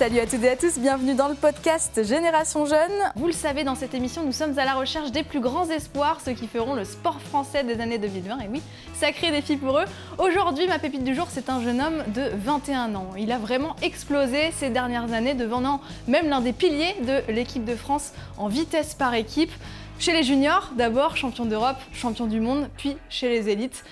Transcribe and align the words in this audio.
Salut 0.00 0.20
à 0.20 0.24
toutes 0.24 0.44
et 0.44 0.48
à 0.48 0.56
tous, 0.56 0.78
bienvenue 0.78 1.14
dans 1.14 1.28
le 1.28 1.34
podcast 1.34 2.02
Génération 2.02 2.64
Jeune. 2.64 3.12
Vous 3.16 3.26
le 3.26 3.34
savez, 3.34 3.64
dans 3.64 3.74
cette 3.74 3.92
émission, 3.92 4.24
nous 4.24 4.32
sommes 4.32 4.58
à 4.58 4.64
la 4.64 4.72
recherche 4.72 5.12
des 5.12 5.22
plus 5.22 5.40
grands 5.40 5.68
espoirs, 5.68 6.22
ceux 6.24 6.32
qui 6.32 6.46
feront 6.46 6.72
le 6.72 6.84
sport 6.84 7.20
français 7.20 7.64
des 7.64 7.82
années 7.82 7.98
2020. 7.98 8.38
Et 8.40 8.48
oui, 8.48 8.62
sacré 8.94 9.30
défi 9.30 9.58
pour 9.58 9.78
eux. 9.78 9.84
Aujourd'hui, 10.16 10.66
ma 10.66 10.78
pépite 10.78 11.04
du 11.04 11.14
jour, 11.14 11.26
c'est 11.28 11.50
un 11.50 11.62
jeune 11.62 11.82
homme 11.82 12.02
de 12.14 12.30
21 12.34 12.94
ans. 12.94 13.10
Il 13.18 13.30
a 13.30 13.36
vraiment 13.36 13.76
explosé 13.82 14.52
ces 14.52 14.70
dernières 14.70 15.12
années, 15.12 15.34
devenant 15.34 15.82
même 16.08 16.30
l'un 16.30 16.40
des 16.40 16.54
piliers 16.54 16.96
de 17.06 17.30
l'équipe 17.30 17.66
de 17.66 17.74
France 17.74 18.12
en 18.38 18.48
vitesse 18.48 18.94
par 18.94 19.12
équipe. 19.12 19.52
Chez 19.98 20.12
les 20.12 20.22
juniors, 20.22 20.70
d'abord 20.78 21.18
champion 21.18 21.44
d'Europe, 21.44 21.76
champion 21.92 22.24
du 22.24 22.40
monde, 22.40 22.70
puis 22.78 22.96
chez 23.10 23.28
les 23.28 23.50
élites. 23.50 23.84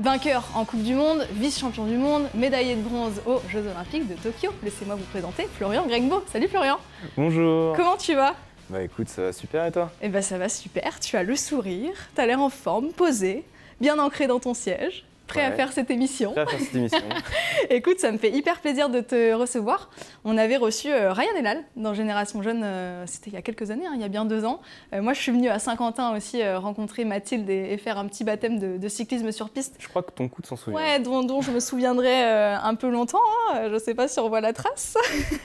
Vainqueur 0.00 0.42
en 0.56 0.64
Coupe 0.64 0.82
du 0.82 0.94
Monde, 0.94 1.24
vice-champion 1.34 1.86
du 1.86 1.96
monde, 1.96 2.24
médaillé 2.34 2.74
de 2.74 2.82
bronze 2.82 3.22
aux 3.26 3.40
Jeux 3.48 3.64
Olympiques 3.64 4.08
de 4.08 4.14
Tokyo. 4.14 4.50
Laissez-moi 4.64 4.96
vous 4.96 5.04
présenter 5.04 5.46
Florian 5.56 5.86
Gregbo. 5.86 6.24
Salut 6.32 6.48
Florian. 6.48 6.78
Bonjour. 7.16 7.76
Comment 7.76 7.96
tu 7.96 8.16
vas? 8.16 8.34
Bah 8.70 8.82
écoute, 8.82 9.08
ça 9.08 9.22
va 9.22 9.32
super 9.32 9.64
et 9.66 9.70
toi? 9.70 9.92
Eh 10.02 10.08
ben 10.08 10.20
ça 10.20 10.36
va 10.36 10.48
super. 10.48 10.98
Tu 10.98 11.16
as 11.16 11.22
le 11.22 11.36
sourire, 11.36 11.94
tu 12.12 12.20
as 12.20 12.26
l'air 12.26 12.40
en 12.40 12.50
forme, 12.50 12.88
posé, 12.88 13.44
bien 13.80 14.00
ancré 14.00 14.26
dans 14.26 14.40
ton 14.40 14.52
siège. 14.52 15.04
Prêt 15.26 15.42
à 15.42 15.52
faire 15.52 15.72
cette 15.72 15.90
émission 15.90 16.32
Prêt 16.32 16.42
à 16.42 16.46
faire 16.46 16.60
cette 16.60 16.74
émission 16.74 16.98
Écoute, 17.70 17.98
ça 17.98 18.12
me 18.12 18.18
fait 18.18 18.30
hyper 18.30 18.60
plaisir 18.60 18.90
de 18.90 19.00
te 19.00 19.32
recevoir. 19.32 19.88
On 20.24 20.36
avait 20.36 20.56
reçu 20.58 20.92
euh, 20.92 21.12
Ryan 21.12 21.34
Elal 21.38 21.64
dans 21.76 21.94
Génération 21.94 22.42
Jeune, 22.42 22.62
euh, 22.62 23.04
c'était 23.06 23.30
il 23.30 23.32
y 23.32 23.36
a 23.36 23.42
quelques 23.42 23.70
années, 23.70 23.86
hein, 23.86 23.92
il 23.94 24.00
y 24.00 24.04
a 24.04 24.08
bien 24.08 24.24
deux 24.26 24.44
ans. 24.44 24.60
Euh, 24.92 25.00
moi, 25.00 25.12
je 25.14 25.20
suis 25.20 25.32
venue 25.32 25.48
à 25.48 25.58
Saint-Quentin 25.58 26.14
aussi 26.14 26.46
rencontrer 26.46 27.04
Mathilde 27.04 27.48
et, 27.48 27.72
et 27.72 27.78
faire 27.78 27.98
un 27.98 28.06
petit 28.06 28.22
baptême 28.22 28.58
de, 28.58 28.76
de 28.76 28.88
cyclisme 28.88 29.32
sur 29.32 29.48
piste. 29.50 29.76
Je 29.78 29.88
crois 29.88 30.02
que 30.02 30.12
ton 30.12 30.28
coup 30.28 30.42
de 30.42 30.46
s'en 30.46 30.56
souvient. 30.56 30.78
Ouais, 30.78 31.00
dont, 31.00 31.22
dont 31.22 31.40
je 31.40 31.50
me 31.50 31.60
souviendrai 31.60 32.22
un 32.22 32.74
peu 32.74 32.90
longtemps. 32.90 33.18
hein. 33.52 33.68
Je 33.72 33.78
sais 33.78 33.94
pas 33.94 34.08
si 34.08 34.18
on 34.20 34.28
voit 34.28 34.40
la 34.42 34.52
trace. 34.52 34.96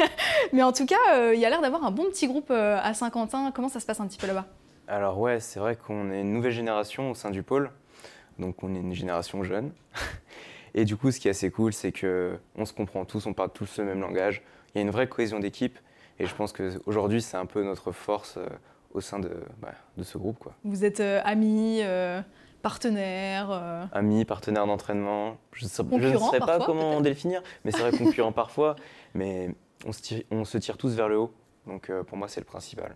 Mais 0.54 0.64
en 0.64 0.74
tout 0.74 0.86
cas, 0.86 1.32
il 1.34 1.40
y 1.40 1.46
a 1.46 1.50
l'air 1.50 1.62
d'avoir 1.62 1.86
un 1.86 1.92
bon 1.92 2.04
petit 2.06 2.28
groupe 2.28 2.52
à 2.52 2.94
Saint-Quentin. 2.94 3.52
Comment 3.56 3.70
ça 3.70 3.80
se 3.80 3.86
passe 3.86 4.00
un 4.00 4.08
petit 4.08 4.18
peu 4.18 4.28
là-bas? 4.28 4.46
Alors 4.88 5.20
ouais, 5.20 5.40
c'est 5.40 5.60
vrai 5.60 5.76
qu'on 5.76 6.12
est 6.12 6.22
une 6.22 6.34
nouvelle 6.34 6.52
génération 6.52 7.12
au 7.12 7.16
sein 7.16 7.30
du 7.30 7.44
pôle. 7.44 7.72
Donc 8.40 8.64
on 8.64 8.74
est 8.74 8.80
une 8.80 8.94
génération 8.94 9.44
jeune. 9.44 9.72
Et 10.74 10.86
du 10.86 10.96
coup, 10.96 11.12
ce 11.12 11.20
qui 11.20 11.28
est 11.28 11.32
assez 11.32 11.50
cool, 11.52 11.74
c'est 11.74 11.92
que 11.92 12.38
on 12.56 12.66
se 12.66 12.74
comprend 12.74 13.06
tous, 13.06 13.26
on 13.26 13.34
parle 13.34 13.52
tous 13.52 13.78
le 13.78 13.86
même 13.86 14.02
langage. 14.02 14.44
Il 14.74 14.78
y 14.78 14.80
a 14.80 14.82
une 14.82 14.92
vraie 14.92 15.08
cohésion 15.08 15.40
d'équipe. 15.40 15.78
Et 16.20 16.26
je 16.26 16.36
pense 16.36 16.54
qu'aujourd'hui, 16.54 17.22
c'est 17.22 17.38
un 17.38 17.46
peu 17.46 17.64
notre 17.64 17.92
force 17.92 18.38
euh, 18.38 18.46
au 18.94 19.02
sein 19.02 19.20
de, 19.20 19.32
bah, 19.62 19.74
de 19.98 20.04
ce 20.04 20.18
groupe. 20.18 20.38
Quoi. 20.38 20.54
Vous 20.64 20.84
êtes 20.84 21.00
euh, 21.00 21.22
amis, 21.24 21.80
euh, 21.82 22.22
partenaires 22.62 23.88
Amis, 23.94 24.26
partenaires 24.26 24.68
d'entraînement, 24.68 25.38
je 25.54 25.66
ne 25.66 25.70
sais, 25.70 25.84
je 25.90 26.08
ne 26.08 26.40
pas 26.40 26.60
comment 26.60 27.00
définir, 27.00 27.42
mais 27.64 27.72
c'est 27.72 27.80
vrai 27.80 27.98
concurrents 27.98 28.32
parfois. 28.34 28.76
Mais 29.14 29.56
on 29.86 29.94
se, 29.94 30.02
tire, 30.02 30.24
on 30.30 30.44
se 30.44 30.58
tire 30.58 30.78
tous 30.78 30.94
vers 30.94 31.08
le 31.08 31.18
haut. 31.18 31.34
Donc 31.68 31.92
pour 32.08 32.18
moi, 32.18 32.28
c'est 32.28 32.42
le 32.42 32.46
principal. 32.46 32.96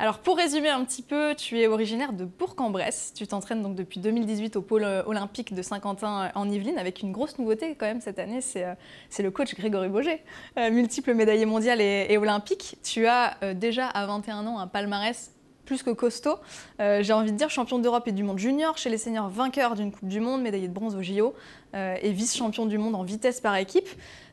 Alors 0.00 0.16
pour 0.20 0.38
résumer 0.38 0.70
un 0.70 0.82
petit 0.86 1.02
peu, 1.02 1.34
tu 1.34 1.60
es 1.60 1.66
originaire 1.66 2.14
de 2.14 2.24
Bourg-en-Bresse. 2.24 3.12
Tu 3.14 3.26
t'entraînes 3.26 3.62
donc 3.62 3.74
depuis 3.74 4.00
2018 4.00 4.56
au 4.56 4.62
pôle 4.62 4.84
euh, 4.84 5.02
olympique 5.04 5.52
de 5.52 5.60
Saint-Quentin 5.60 6.22
euh, 6.22 6.28
en 6.36 6.48
Yvelines 6.48 6.78
avec 6.78 7.02
une 7.02 7.12
grosse 7.12 7.38
nouveauté 7.38 7.74
quand 7.78 7.84
même 7.84 8.00
cette 8.00 8.18
année, 8.18 8.40
c'est 8.40 8.64
euh, 8.64 8.74
le 9.18 9.30
coach 9.30 9.54
Grégory 9.54 9.90
Boger, 9.90 10.22
multiple 10.56 11.12
médaillé 11.12 11.44
mondial 11.44 11.82
et, 11.82 12.16
olympique. 12.16 12.78
Tu 12.82 13.06
as 13.06 13.36
déjà 13.54 13.88
à 13.88 14.06
21 14.06 14.46
ans 14.46 14.58
un 14.58 14.66
palmarès 14.66 15.32
plus 15.66 15.82
que 15.82 15.90
costaud. 15.90 16.36
J'ai 16.78 17.12
envie 17.12 17.32
de 17.32 17.36
dire 17.36 17.50
champion 17.50 17.78
d'Europe 17.78 18.08
et 18.08 18.12
du 18.12 18.22
monde 18.22 18.38
junior, 18.38 18.78
chez 18.78 18.88
les 18.88 18.96
seniors 18.96 19.28
vainqueur 19.28 19.74
d'une 19.74 19.92
Coupe 19.92 20.08
du 20.08 20.20
Monde, 20.20 20.40
médaillé 20.40 20.68
de 20.68 20.72
bronze 20.72 20.96
au 20.96 21.02
JO 21.02 21.34
et 21.74 22.10
vice-champion 22.12 22.64
du 22.64 22.78
monde 22.78 22.94
en 22.94 23.02
vitesse 23.02 23.40
par 23.40 23.54
équipe. 23.56 23.88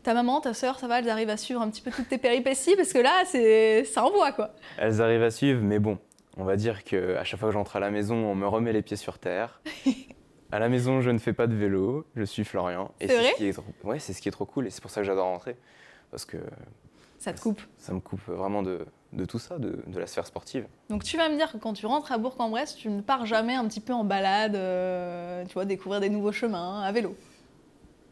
Ta 0.07 0.13
maman, 0.13 0.40
ta 0.40 0.53
sœur, 0.53 0.79
ça 0.79 0.88
va, 0.88 1.00
elles 1.00 1.09
arrivent 1.09 1.29
à 1.29 1.35
suivre 1.35 1.59
un 1.59 1.69
petit 1.69 1.81
peu 1.81 1.91
toutes 1.91 2.07
tes 2.07 2.18
péripéties 2.18 2.78
parce 2.78 2.94
que 2.94 3.00
là, 3.00 3.12
c'est 3.25 3.84
ça 3.84 4.06
envoie 4.06 4.31
quoi. 4.31 4.51
Elles 4.78 5.01
arrivent 5.01 5.23
à 5.23 5.31
suivre, 5.31 5.59
mais 5.62 5.79
bon, 5.79 5.97
on 6.38 6.45
va 6.45 6.56
dire 6.56 6.85
qu'à 6.85 7.25
chaque 7.25 7.38
fois 7.38 7.50
que 7.50 7.53
j'entre 7.53 7.75
à 7.75 7.81
la 7.81 7.91
maison, 7.91 8.16
on 8.16 8.34
me 8.34 8.47
remet 8.47 8.72
les 8.72 8.81
pieds 8.81 8.95
sur 8.95 9.19
terre. 9.19 9.59
à 10.53 10.59
la 10.59 10.69
maison, 10.69 11.01
je 11.01 11.09
ne 11.09 11.18
fais 11.18 11.34
pas 11.34 11.45
de 11.45 11.56
vélo, 11.56 12.06
je 12.16 12.23
suis 12.23 12.45
Florian. 12.45 12.91
Et 13.01 13.09
C'est 13.09 13.18
vrai 13.18 13.31
ce 13.31 13.35
qui 13.35 13.47
est 13.47 13.51
trop... 13.51 13.66
Ouais, 13.84 14.00
c'est 14.00 14.13
ce 14.13 14.22
qui 14.22 14.29
est 14.29 14.31
trop 14.31 14.45
cool 14.45 14.68
et 14.68 14.69
c'est 14.69 14.79
pour 14.79 14.91
ça 14.91 15.01
que 15.01 15.07
j'adore 15.07 15.25
rentrer. 15.25 15.57
Parce 16.09 16.24
que 16.24 16.38
Ça 17.19 17.34
te 17.34 17.41
coupe. 17.41 17.59
ça 17.78 17.91
me 17.91 18.00
coupe 18.00 18.22
vraiment 18.28 18.63
de, 18.63 18.85
de 19.12 19.25
tout 19.25 19.39
ça, 19.39 19.59
de, 19.59 19.84
de 19.88 20.00
la 20.00 20.07
sphère 20.07 20.25
sportive. 20.25 20.68
Donc 20.89 21.03
tu 21.03 21.18
vas 21.18 21.28
me 21.28 21.35
dire 21.35 21.51
que 21.51 21.57
quand 21.57 21.74
tu 21.74 21.85
rentres 21.85 22.13
à 22.13 22.18
Bourg-en-Bresse, 22.18 22.78
tu 22.78 22.88
ne 22.88 23.01
pars 23.01 23.25
jamais 23.25 23.56
un 23.56 23.68
petit 23.68 23.81
peu 23.81 23.91
en 23.91 24.06
balade, 24.06 24.56
euh, 24.56 25.44
tu 25.47 25.53
vois, 25.56 25.66
découvrir 25.66 26.00
des 26.00 26.09
nouveaux 26.09 26.31
chemins 26.31 26.81
à 26.81 26.94
vélo. 26.94 27.13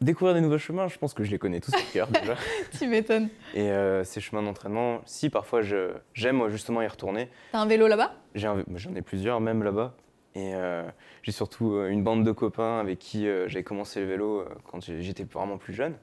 Découvrir 0.00 0.34
des 0.34 0.40
nouveaux 0.42 0.58
chemins, 0.58 0.88
je 0.88 0.98
pense 0.98 1.14
que 1.14 1.24
je 1.24 1.30
les 1.30 1.38
connais 1.38 1.60
tous 1.60 1.70
par 1.72 1.90
cœur 1.92 2.08
déjà. 2.08 2.36
tu 2.78 2.86
m'étonnes. 2.86 3.28
Et 3.54 3.70
euh, 3.70 4.04
ces 4.04 4.20
chemins 4.20 4.42
d'entraînement, 4.42 5.00
si 5.06 5.30
parfois 5.30 5.62
j'aime 6.14 6.48
justement 6.50 6.82
y 6.82 6.86
retourner, 6.86 7.30
T'as 7.52 7.60
un 7.60 7.66
vélo 7.66 7.86
là-bas? 7.88 8.14
J'en 8.34 8.58
ai 8.94 9.02
plusieurs, 9.02 9.40
même 9.40 9.62
là-bas. 9.62 9.94
Et 10.34 10.54
euh, 10.54 10.82
j'ai 11.22 11.32
surtout 11.32 11.72
euh, 11.72 11.88
une 11.88 12.04
bande 12.04 12.22
de 12.22 12.30
copains 12.30 12.78
avec 12.78 12.98
qui 12.98 13.26
euh, 13.26 13.48
j'ai 13.48 13.62
commencé 13.62 14.00
le 14.00 14.06
vélo 14.06 14.40
euh, 14.40 14.48
quand 14.70 14.80
j'étais 14.84 15.24
vraiment 15.24 15.56
plus 15.56 15.72
jeune. 15.72 15.94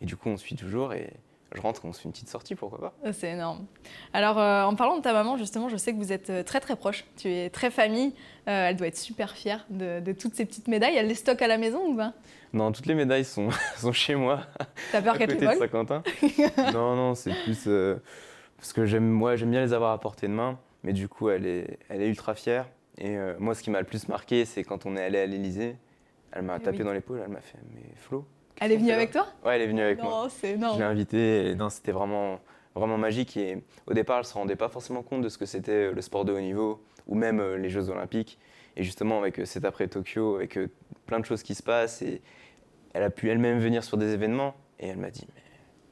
Et 0.00 0.06
du 0.06 0.14
coup, 0.16 0.28
on 0.28 0.36
se 0.36 0.44
suit 0.44 0.54
toujours 0.54 0.92
et 0.92 1.12
je 1.54 1.60
rentre 1.60 1.84
et 1.84 1.88
on 1.88 1.92
se 1.92 2.00
fait 2.00 2.04
une 2.04 2.12
petite 2.12 2.28
sortie, 2.28 2.54
pourquoi 2.54 2.78
pas. 2.78 2.92
Euh, 3.06 3.12
C'est 3.12 3.30
énorme. 3.30 3.66
Alors 4.12 4.38
euh, 4.38 4.62
en 4.64 4.74
parlant 4.76 4.96
de 4.96 5.02
ta 5.02 5.12
maman, 5.12 5.36
justement, 5.36 5.68
je 5.68 5.76
sais 5.76 5.92
que 5.92 5.98
vous 5.98 6.12
êtes 6.12 6.30
euh, 6.30 6.42
très 6.42 6.60
très 6.60 6.76
proches. 6.76 7.04
Tu 7.16 7.28
es 7.32 7.50
très 7.50 7.70
famille. 7.70 8.14
Euh, 8.48 8.68
elle 8.68 8.76
doit 8.76 8.86
être 8.86 8.96
super 8.96 9.32
fière 9.32 9.66
de, 9.70 10.00
de 10.00 10.12
toutes 10.12 10.34
ces 10.34 10.44
petites 10.46 10.68
médailles. 10.68 10.96
Elle 10.96 11.08
les 11.08 11.14
stocke 11.14 11.42
à 11.42 11.48
la 11.48 11.58
maison 11.58 11.84
ou 11.88 11.96
pas? 11.96 12.12
Non, 12.52 12.72
toutes 12.72 12.86
les 12.86 12.94
médailles 12.94 13.24
sont, 13.24 13.48
sont 13.76 13.92
chez 13.92 14.14
moi, 14.14 14.42
T'as 14.92 15.02
peur 15.02 15.18
qu'elle 15.18 15.36
te 15.36 15.44
vole 15.44 15.56
Saint-Quentin. 15.58 16.02
non, 16.72 16.96
non, 16.96 17.14
c'est 17.14 17.32
plus 17.44 17.64
euh, 17.66 17.96
parce 18.56 18.72
que 18.72 18.86
j'aime 18.86 19.08
moi, 19.08 19.36
j'aime 19.36 19.50
bien 19.50 19.60
les 19.60 19.72
avoir 19.72 19.92
à 19.92 20.00
portée 20.00 20.28
de 20.28 20.32
main. 20.32 20.58
Mais 20.82 20.92
du 20.92 21.08
coup, 21.08 21.28
elle 21.30 21.46
est, 21.46 21.78
elle 21.88 22.00
est 22.02 22.08
ultra 22.08 22.34
fière. 22.34 22.66
Et 22.96 23.16
moi, 23.38 23.54
ce 23.54 23.62
qui 23.62 23.70
m'a 23.70 23.80
le 23.80 23.86
plus 23.86 24.08
marqué, 24.08 24.44
c'est 24.44 24.62
quand 24.64 24.84
on 24.86 24.96
est 24.96 25.02
allé 25.02 25.18
à 25.18 25.26
l'Elysée. 25.26 25.76
Elle 26.32 26.42
m'a 26.42 26.56
Eh 26.58 26.62
tapé 26.62 26.78
oui. 26.78 26.84
dans 26.84 26.92
l'épaule, 26.92 27.20
elle 27.24 27.30
m'a 27.30 27.40
fait 27.40 27.58
Mais 27.74 27.82
Flo 27.96 28.24
Elle 28.60 28.72
est 28.72 28.76
venue 28.76 28.92
avec 28.92 29.10
toi? 29.10 29.26
Ouais, 29.44 29.56
elle 29.56 29.62
est 29.62 29.66
venue 29.66 29.82
avec 29.82 30.02
moi. 30.02 30.10
Non, 30.10 30.28
c'est 30.28 30.56
Je 30.58 30.78
l'ai 30.78 30.84
invitée 30.84 31.50
et 31.50 31.54
non, 31.54 31.70
c'était 31.70 31.92
vraiment, 31.92 32.40
vraiment 32.74 32.98
magique. 32.98 33.36
Et 33.36 33.62
au 33.86 33.94
départ, 33.94 34.16
elle 34.18 34.22
ne 34.22 34.26
se 34.26 34.34
rendait 34.34 34.56
pas 34.56 34.68
forcément 34.68 35.02
compte 35.02 35.22
de 35.22 35.28
ce 35.28 35.38
que 35.38 35.46
c'était 35.46 35.88
euh, 35.88 35.92
le 35.92 36.02
sport 36.02 36.24
de 36.24 36.32
haut 36.32 36.40
niveau 36.40 36.82
ou 37.06 37.14
même 37.14 37.40
euh, 37.40 37.56
les 37.56 37.70
Jeux 37.70 37.88
Olympiques. 37.88 38.38
Et 38.76 38.84
justement, 38.84 39.18
avec 39.18 39.40
euh, 39.40 39.44
cet 39.44 39.64
après 39.64 39.88
Tokyo, 39.88 40.36
avec 40.36 40.58
plein 41.06 41.20
de 41.20 41.24
choses 41.24 41.42
qui 41.42 41.54
se 41.54 41.62
passent, 41.62 42.02
et 42.02 42.20
elle 42.92 43.02
a 43.02 43.10
pu 43.10 43.30
elle-même 43.30 43.58
venir 43.58 43.82
sur 43.82 43.96
des 43.96 44.12
événements. 44.12 44.54
Et 44.78 44.88
elle 44.88 44.98
m'a 44.98 45.10
dit 45.10 45.26
Mais, 45.34 45.42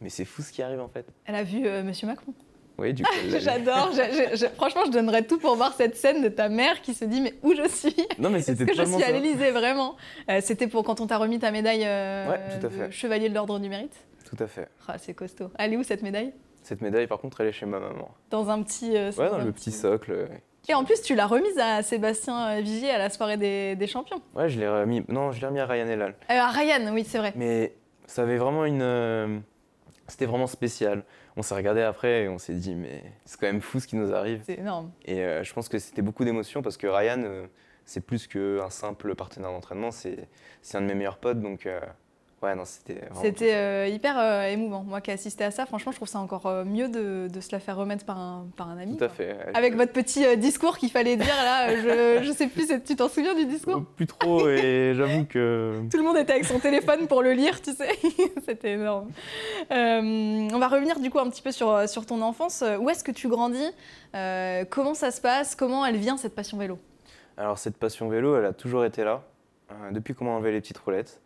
mais 0.02 0.08
c'est 0.10 0.24
fou 0.24 0.42
ce 0.42 0.52
qui 0.52 0.62
arrive 0.62 0.80
en 0.80 0.88
fait. 0.88 1.06
Elle 1.24 1.34
a 1.34 1.44
vu 1.44 1.66
euh, 1.66 1.82
Monsieur 1.82 2.06
Macron? 2.06 2.32
Oui, 2.78 2.94
du 2.94 3.02
coup. 3.04 3.08
J'adore. 3.40 3.90
Je- 3.92 4.30
je- 4.32 4.36
je- 4.36 4.46
franchement, 4.54 4.82
je 4.86 4.90
donnerais 4.92 5.22
tout 5.24 5.38
pour 5.38 5.56
voir 5.56 5.74
cette 5.74 5.96
scène 5.96 6.22
de 6.22 6.28
ta 6.28 6.48
mère 6.48 6.80
qui 6.80 6.94
se 6.94 7.04
dit 7.04 7.20
mais 7.20 7.34
où 7.42 7.54
je 7.54 7.66
suis? 7.68 7.96
Non, 8.18 8.30
mais 8.30 8.40
c'était 8.40 8.66
que 8.66 8.74
je 8.74 8.82
suis 8.84 9.02
à 9.02 9.06
ça. 9.06 9.12
l'Elysée, 9.12 9.50
vraiment 9.50 9.96
Euh, 10.30 10.40
C'était 10.42 10.66
pour 10.68 10.84
quand 10.84 11.00
on 11.00 11.06
t'a 11.06 11.18
remis 11.18 11.38
ta 11.38 11.50
médaille 11.50 11.84
euh, 11.84 12.30
Ouais, 12.30 12.38
tout 12.60 12.66
à 12.66 12.68
de 12.70 12.74
fait. 12.74 12.90
chevalier 12.92 13.28
de 13.28 13.34
l'ordre 13.34 13.58
du 13.58 13.68
mérite 13.68 13.94
Tout 14.28 14.42
à 14.42 14.46
fait. 14.46 14.68
Ah, 14.86 14.96
C'est 14.98 15.14
costaud. 15.14 15.50
Elle 15.58 15.72
est 15.72 15.76
où 15.76 15.82
cette 15.82 16.02
médaille? 16.02 16.32
Cette 16.62 16.82
médaille, 16.82 17.06
par 17.06 17.18
contre, 17.18 17.40
elle 17.40 17.46
est 17.48 17.52
chez 17.52 17.66
ma 17.66 17.78
maman. 17.80 18.10
Dans 18.30 18.50
un 18.50 18.62
petit. 18.62 18.96
euh, 18.96 19.10
Ouais, 19.18 19.30
dans 19.30 19.38
le 19.38 19.52
petit 19.52 19.72
socle. 19.72 20.12
euh. 20.12 20.26
Et 20.68 20.74
en 20.74 20.84
plus, 20.84 21.00
tu 21.00 21.14
l'as 21.14 21.26
remise 21.26 21.58
à 21.58 21.82
Sébastien 21.82 22.58
euh, 22.58 22.60
Vigier 22.60 22.90
à 22.90 22.98
la 22.98 23.08
soirée 23.10 23.38
des, 23.38 23.74
des 23.74 23.86
champions. 23.86 24.20
Ouais, 24.34 24.48
je 24.50 24.60
l'ai 24.60 24.68
remis. 24.68 25.02
Non, 25.08 25.32
je 25.32 25.40
l'ai 25.40 25.46
remis 25.46 25.60
à 25.60 25.66
Ryan 25.66 25.86
Elal. 25.86 26.14
À 26.28 26.48
Ryan, 26.50 26.92
oui, 26.92 27.04
c'est 27.08 27.16
vrai. 27.18 27.32
Mais 27.36 27.74
ça 28.06 28.22
avait 28.22 28.36
vraiment 28.36 28.64
une. 28.66 29.42
C'était 30.08 30.26
vraiment 30.26 30.46
spécial. 30.46 31.04
On 31.38 31.42
s'est 31.42 31.54
regardé 31.54 31.82
après 31.82 32.24
et 32.24 32.28
on 32.28 32.36
s'est 32.36 32.54
dit, 32.54 32.74
mais 32.74 33.04
c'est 33.24 33.38
quand 33.38 33.46
même 33.46 33.60
fou 33.60 33.78
ce 33.78 33.86
qui 33.86 33.94
nous 33.94 34.12
arrive. 34.12 34.42
C'est 34.44 34.58
énorme. 34.58 34.90
Et 35.04 35.20
euh, 35.20 35.44
je 35.44 35.54
pense 35.54 35.68
que 35.68 35.78
c'était 35.78 36.02
beaucoup 36.02 36.24
d'émotions 36.24 36.62
parce 36.62 36.76
que 36.76 36.88
Ryan, 36.88 37.22
euh, 37.22 37.46
c'est 37.84 38.04
plus 38.04 38.26
qu'un 38.26 38.70
simple 38.70 39.14
partenaire 39.14 39.52
d'entraînement, 39.52 39.92
c'est 39.92 40.26
un 40.74 40.80
de 40.80 40.86
mes 40.86 40.96
meilleurs 40.96 41.18
potes. 41.18 41.40
Donc, 41.40 41.66
euh, 41.66 41.78
ouais, 42.42 42.54
non, 42.54 42.64
c'était 42.64 43.00
euh, 43.54 43.88
hyper 43.88 44.18
euh, 44.18 44.46
émouvant. 44.46 44.82
Moi 44.82 45.00
qui 45.00 45.10
ai 45.10 45.14
assisté 45.14 45.44
à 45.44 45.50
ça, 45.50 45.66
franchement, 45.66 45.92
je 45.92 45.96
trouve 45.96 46.08
ça 46.08 46.18
encore 46.18 46.46
euh, 46.46 46.64
mieux 46.64 46.88
de, 46.88 47.28
de 47.32 47.40
se 47.40 47.52
la 47.52 47.60
faire 47.60 47.76
remettre 47.76 48.04
par 48.04 48.18
un, 48.18 48.46
par 48.56 48.68
un 48.68 48.78
ami. 48.78 48.96
Tout 48.96 49.04
à 49.04 49.08
quoi. 49.08 49.16
fait. 49.16 49.36
Avec 49.54 49.76
votre 49.76 49.92
petit 49.92 50.24
euh, 50.24 50.36
discours 50.36 50.78
qu'il 50.78 50.90
fallait 50.90 51.16
dire 51.16 51.34
là, 51.34 51.74
je, 51.76 52.22
je 52.26 52.32
sais 52.32 52.46
plus, 52.48 52.66
tu 52.84 52.96
t'en 52.96 53.08
souviens 53.08 53.34
du 53.34 53.46
discours? 53.46 53.84
Plus 53.96 54.06
trop, 54.06 54.48
et 54.48 54.92
j'avoue 54.96 55.24
que. 55.24 55.82
Tout 55.90 55.96
le 55.98 56.04
monde 56.04 56.16
était 56.16 56.32
avec 56.32 56.44
son 56.44 56.58
téléphone 56.58 57.06
pour 57.06 57.22
le 57.22 57.32
lire, 57.32 57.60
tu 57.60 57.72
sais. 57.72 57.88
C'était 58.46 58.72
énorme. 58.72 59.10
Euh, 59.70 60.48
on 60.52 60.58
va 60.58 60.68
revenir 60.68 61.00
du 61.00 61.10
coup 61.10 61.18
un 61.18 61.28
petit 61.30 61.42
peu 61.42 61.52
sur, 61.52 61.88
sur 61.88 62.06
ton 62.06 62.22
enfance. 62.22 62.64
Où 62.80 62.88
est-ce 62.90 63.04
que 63.04 63.12
tu 63.12 63.28
grandis? 63.28 63.70
Euh, 64.14 64.64
Comment 64.68 64.94
ça 64.94 65.10
se 65.10 65.20
passe? 65.20 65.54
Comment 65.54 65.84
elle 65.84 65.96
vient 65.96 66.16
cette 66.16 66.34
passion 66.34 66.56
vélo? 66.58 66.78
Alors, 67.36 67.58
cette 67.58 67.76
passion 67.76 68.08
vélo, 68.08 68.36
elle 68.36 68.46
a 68.46 68.52
toujours 68.52 68.84
été 68.84 69.04
là, 69.04 69.22
euh, 69.70 69.90
depuis 69.92 70.14
qu'on 70.14 70.24
m'a 70.24 70.32
enlevé 70.32 70.52
les 70.52 70.60
petites 70.60 70.78
roulettes. 70.78 71.20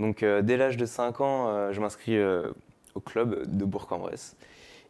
Donc, 0.00 0.22
euh, 0.22 0.42
dès 0.42 0.56
l'âge 0.56 0.76
de 0.76 0.86
5 0.86 1.20
ans, 1.20 1.48
euh, 1.48 1.72
je 1.72 1.80
m'inscris 1.80 2.18
euh, 2.18 2.50
au 2.94 3.00
club 3.00 3.46
de 3.46 3.64
Bourg-en-Bresse. 3.64 4.36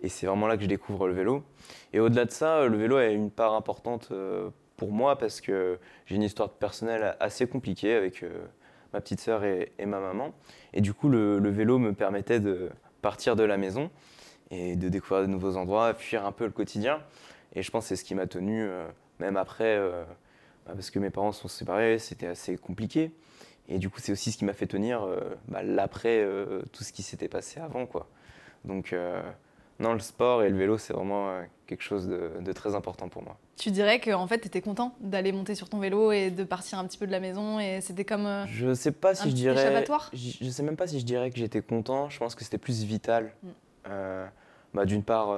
Et 0.03 0.09
c'est 0.09 0.27
vraiment 0.27 0.47
là 0.47 0.57
que 0.57 0.63
je 0.63 0.69
découvre 0.69 1.07
le 1.07 1.15
vélo. 1.15 1.43
Et 1.93 2.01
au-delà 2.01 2.25
de 2.25 2.31
ça, 2.31 2.67
le 2.67 2.77
vélo 2.77 2.97
a 2.97 3.07
une 3.07 3.31
part 3.31 3.55
importante 3.55 4.13
pour 4.77 4.93
moi 4.93 5.17
parce 5.17 5.41
que 5.41 5.79
j'ai 6.05 6.17
une 6.17 6.23
histoire 6.23 6.51
personnelle 6.51 7.17
assez 7.21 7.47
compliquée 7.47 7.95
avec 7.95 8.23
ma 8.93 9.01
petite 9.01 9.21
sœur 9.21 9.45
et, 9.45 9.73
ma 9.79 10.01
maman. 10.01 10.35
Et 10.75 10.83
du 10.83 10.93
coup, 10.93 11.09
le, 11.09 11.39
le 11.39 11.49
vélo 11.49 11.79
me 11.79 11.95
permettait 11.95 12.39
de 12.39 12.69
partir 13.01 13.35
de 13.35 13.45
la 13.45 13.57
maison 13.57 13.91
et 14.51 14.77
de 14.77 14.91
découvrir 14.91 15.23
de 15.23 15.31
nouveaux 15.31 15.57
endroits, 15.57 15.95
fuir 15.95 16.27
un 16.27 16.33
peu 16.33 16.45
le 16.45 16.53
quotidien. 16.53 17.01
Et 17.55 17.63
je 17.63 17.71
pense 17.71 17.85
que 17.85 17.89
c'est 17.89 17.97
ce 17.97 18.05
qui 18.05 18.15
m'a 18.15 18.27
tenu, 18.27 18.69
même 19.21 19.39
après, 19.39 19.79
bah, 20.67 20.73
parce 20.75 20.91
que 20.91 20.99
mes 20.99 21.09
parents 21.09 21.33
sont 21.33 21.49
séparés, 21.49 21.99
c'était 21.99 22.27
assez 22.27 22.59
compliqué. 22.59 23.11
Et 23.69 23.79
du 23.79 23.89
coup, 23.89 23.99
c'est 24.01 24.13
aussi 24.13 24.33
ce 24.33 24.39
qui 24.39 24.45
m'a 24.45 24.53
fait 24.53 24.67
tenir 24.67 25.07
bah, 25.49 25.63
l'après 25.63 26.27
tout 26.73 26.85
ce 26.85 26.93
qui 26.93 27.03
s'était 27.03 27.29
passé 27.29 27.61
avant. 27.61 27.87
Quoi. 27.87 28.09
Donc, 28.65 28.95
non, 29.81 29.93
le 29.93 29.99
sport 29.99 30.43
et 30.43 30.49
le 30.49 30.57
vélo, 30.57 30.79
c'est 30.79 30.93
vraiment 30.93 31.31
euh, 31.31 31.43
quelque 31.67 31.83
chose 31.83 32.07
de, 32.07 32.53
très 32.53 32.75
important 32.75 33.09
pour 33.09 33.23
moi. 33.23 33.37
Tu 33.57 33.71
dirais 33.71 34.01
qu'en 34.01 34.23
en 34.23 34.27
fait, 34.27 34.39
tu 34.39 34.47
étais 34.47 34.61
content 34.61 34.95
d'aller 35.01 35.33
monter 35.33 35.55
sur 35.55 35.69
ton 35.69 35.79
vélo 35.79 36.13
et 36.13 36.31
de 36.31 36.45
partir 36.45 36.79
un 36.79 36.87
petit 36.87 36.99
peu 36.99 37.07
de 37.07 37.13
la 37.13 37.21
maison 37.21 37.59
et 37.59 37.81
c'était 37.81 38.05
comme 38.05 38.27
euh, 38.27 38.47
Je 38.47 38.75
sais 38.75 38.93
pas 38.93 39.15
si 39.15 39.31
je 39.31 39.35
dirais 39.35 39.55
je, 40.13 40.51
sais 40.51 40.63
même 40.63 40.77
pas 40.77 40.87
si 40.87 41.01
je 41.01 41.05
dirais 41.05 41.31
que 41.31 41.39
j'étais 41.39 41.61
content, 41.61 42.09
je 42.09 42.19
pense 42.19 42.35
que 42.35 42.45
c'était 42.45 42.59
plus 42.59 42.85
vital. 42.85 43.33
Mm. 43.43 43.49
Euh, 43.89 44.27
bah, 44.73 44.85
d'une 44.85 45.03
part 45.03 45.37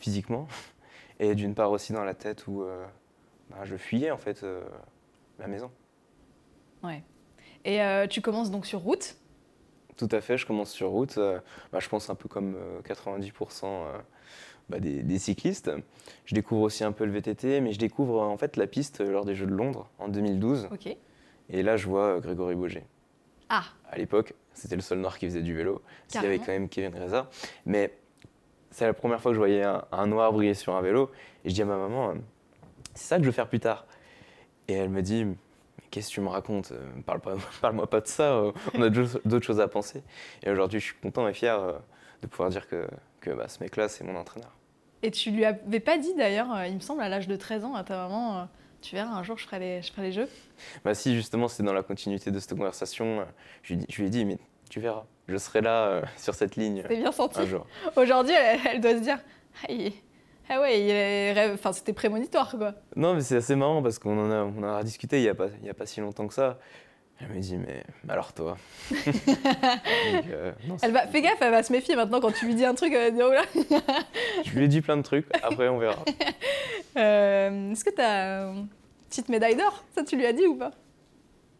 physiquement 0.00 0.48
et 1.20 1.34
d'une 1.34 1.54
part 1.54 1.70
aussi 1.70 1.92
dans 1.92 2.04
la 2.04 2.14
tête 2.14 2.46
où 2.46 2.64
bah, 3.50 3.64
je 3.64 3.76
fuyais 3.76 4.10
en 4.10 4.18
fait 4.18 4.44
la 5.38 5.46
maison. 5.48 5.70
Ouais. 6.82 7.02
Et 7.66 7.80
tu 8.08 8.22
commences 8.22 8.50
donc 8.50 8.64
sur 8.64 8.80
route 8.80 9.16
tout 9.96 10.08
à 10.12 10.20
fait, 10.20 10.36
je 10.36 10.46
commence 10.46 10.70
sur 10.70 10.90
route. 10.90 11.16
Euh, 11.18 11.40
bah, 11.72 11.78
je 11.80 11.88
pense 11.88 12.10
un 12.10 12.14
peu 12.14 12.28
comme 12.28 12.56
90% 12.84 13.64
euh, 13.64 13.66
euh, 13.66 13.98
bah, 14.68 14.78
des, 14.78 15.18
cyclistes. 15.18 15.70
Je 16.26 16.34
découvre 16.34 16.62
aussi 16.62 16.84
un 16.84 16.92
peu 16.92 17.04
le 17.04 17.12
VTT, 17.12 17.60
mais 17.60 17.72
je 17.72 17.78
découvre 17.78 18.20
en 18.20 18.36
fait 18.36 18.56
la 18.56 18.66
piste 18.66 19.00
lors 19.00 19.24
des 19.24 19.34
Jeux 19.34 19.46
de 19.46 19.54
Londres 19.54 19.88
en 19.98 20.08
2012. 20.08 20.68
Et 21.48 21.62
là, 21.62 21.76
je 21.76 21.86
vois 21.86 22.20
Grégory 22.20 22.56
Boger. 22.56 22.84
Ah. 23.48 23.64
À 23.88 23.96
l'époque, 23.96 24.34
c'était 24.52 24.76
le 24.76 24.82
seul 24.82 24.98
noir 24.98 25.18
qui 25.18 25.26
faisait 25.26 25.42
du 25.42 25.54
vélo. 25.54 25.80
Il 26.14 26.22
y 26.22 26.26
avait 26.26 26.38
quand 26.38 26.48
même 26.48 26.68
Kevin 26.68 26.94
Reza. 27.00 27.30
Mais 27.64 27.96
c'est 28.70 28.84
la 28.84 28.94
première 28.94 29.20
fois 29.20 29.30
que 29.30 29.34
je 29.34 29.40
voyais 29.40 29.62
un, 29.62 30.06
noir 30.06 30.32
briller 30.32 30.54
sur 30.54 30.74
un 30.74 30.82
vélo. 30.82 31.10
Et 31.44 31.50
je 31.50 31.54
dis 31.54 31.62
à 31.62 31.66
ma 31.66 31.76
maman, 31.76 32.14
c'est 32.94 33.06
ça 33.06 33.16
que 33.16 33.22
je 33.22 33.28
veux 33.28 33.32
faire 33.32 33.48
plus 33.48 33.60
tard. 33.60 33.86
Et 34.68 34.74
elle 34.74 34.90
me 34.90 35.00
dit, 35.00 35.24
qu'est-ce 35.96 36.10
que 36.10 36.14
tu 36.14 36.20
me 36.20 36.28
racontes 36.28 36.72
euh, 36.72 37.38
Parle-moi 37.62 37.88
pas 37.88 38.02
de 38.02 38.06
ça, 38.06 38.34
euh, 38.34 38.52
on 38.74 38.82
a 38.82 38.90
d'autres 38.90 39.46
choses 39.46 39.60
à 39.60 39.68
penser. 39.68 40.02
Et 40.42 40.50
aujourd'hui, 40.50 40.78
je 40.78 40.84
suis 40.84 40.94
content 40.96 41.26
et 41.26 41.32
fier 41.32 41.58
euh, 41.58 41.72
de 42.20 42.26
pouvoir 42.26 42.50
dire 42.50 42.68
que, 42.68 42.86
que 43.20 43.30
bah, 43.30 43.48
ce 43.48 43.62
mec-là, 43.62 43.88
c'est 43.88 44.04
mon 44.04 44.14
entraîneur. 44.14 44.50
Et 45.02 45.10
tu 45.10 45.30
lui 45.30 45.46
avais 45.46 45.80
pas 45.80 45.96
dit 45.96 46.14
d'ailleurs, 46.14 46.48
il 46.66 46.74
me 46.74 46.80
semble, 46.80 47.00
à 47.00 47.08
l'âge 47.08 47.28
de 47.28 47.36
13 47.36 47.64
ans, 47.64 47.74
à 47.74 47.82
ta 47.82 47.96
maman, 47.96 48.46
tu 48.82 48.94
verras, 48.94 49.10
un 49.10 49.22
jour, 49.22 49.38
je 49.38 49.46
ferai 49.46 49.58
les, 49.58 49.82
je 49.82 49.90
ferai 49.90 50.08
les 50.08 50.12
jeux 50.12 50.28
Bah 50.84 50.94
si, 50.94 51.14
justement, 51.14 51.48
c'est 51.48 51.62
dans 51.62 51.72
la 51.72 51.82
continuité 51.82 52.30
de 52.30 52.38
cette 52.40 52.56
conversation. 52.56 53.24
Je 53.62 53.74
lui, 53.74 53.86
je 53.88 53.96
lui 54.00 54.08
ai 54.08 54.10
dit, 54.10 54.24
mais 54.26 54.38
tu 54.68 54.80
verras, 54.80 55.04
je 55.28 55.36
serai 55.38 55.62
là 55.62 56.02
sur 56.18 56.34
cette 56.34 56.56
ligne. 56.56 56.82
C'est 56.88 56.96
bien 56.96 57.12
senti. 57.12 57.40
Un 57.40 57.46
jour. 57.46 57.66
Aujourd'hui, 57.96 58.34
elle, 58.34 58.82
doit 58.82 58.96
se 58.96 59.02
dire, 59.02 59.18
ah 59.66 59.72
ouais, 60.50 61.50
enfin, 61.54 61.72
c'était 61.72 61.92
prémonitoire 61.92 62.56
quoi. 62.58 62.74
Non, 62.94 63.14
mais 63.14 63.20
c'est 63.20 63.36
assez 63.36 63.56
marrant 63.56 63.82
parce 63.82 63.98
qu'on 63.98 64.18
en 64.18 64.30
a, 64.30 64.44
on 64.44 64.62
a 64.62 64.82
discuté 64.82 65.18
il 65.18 65.22
n'y 65.22 65.28
a, 65.28 65.34
pas, 65.34 65.48
il 65.60 65.66
y 65.66 65.70
a 65.70 65.74
pas 65.74 65.86
si 65.86 66.00
longtemps 66.00 66.26
que 66.26 66.34
ça. 66.34 66.58
Elle 67.18 67.28
m'a 67.28 67.36
dit, 67.36 67.56
mais 67.56 67.82
alors 68.08 68.32
toi? 68.32 68.56
Euh, 70.32 70.52
elle 70.82 70.92
va, 70.92 71.06
Fais 71.06 71.22
gaffe, 71.22 71.38
elle 71.40 71.50
va 71.50 71.62
se 71.62 71.72
méfier 71.72 71.96
maintenant 71.96 72.20
quand 72.20 72.32
tu 72.32 72.46
lui 72.46 72.54
dis 72.54 72.64
un 72.64 72.74
truc, 72.74 72.92
elle 72.92 73.10
va 73.14 73.16
dire, 73.16 73.26
oh 73.28 73.32
là 73.32 73.42
Je 74.44 74.50
lui 74.56 74.64
ai 74.64 74.68
dit 74.68 74.80
plein 74.80 74.96
de 74.96 75.02
trucs, 75.02 75.26
après 75.42 75.68
on 75.68 75.78
verra. 75.78 76.04
Euh, 76.96 77.72
est-ce 77.72 77.84
que 77.84 77.90
tu 77.94 78.00
as 78.00 78.44
une 78.46 78.68
petite 79.10 79.28
médaille 79.28 79.54
d'or? 79.54 79.84
Ça, 79.94 80.02
tu 80.02 80.16
lui 80.16 80.24
as 80.24 80.32
dit 80.32 80.46
ou 80.46 80.54
pas? 80.56 80.70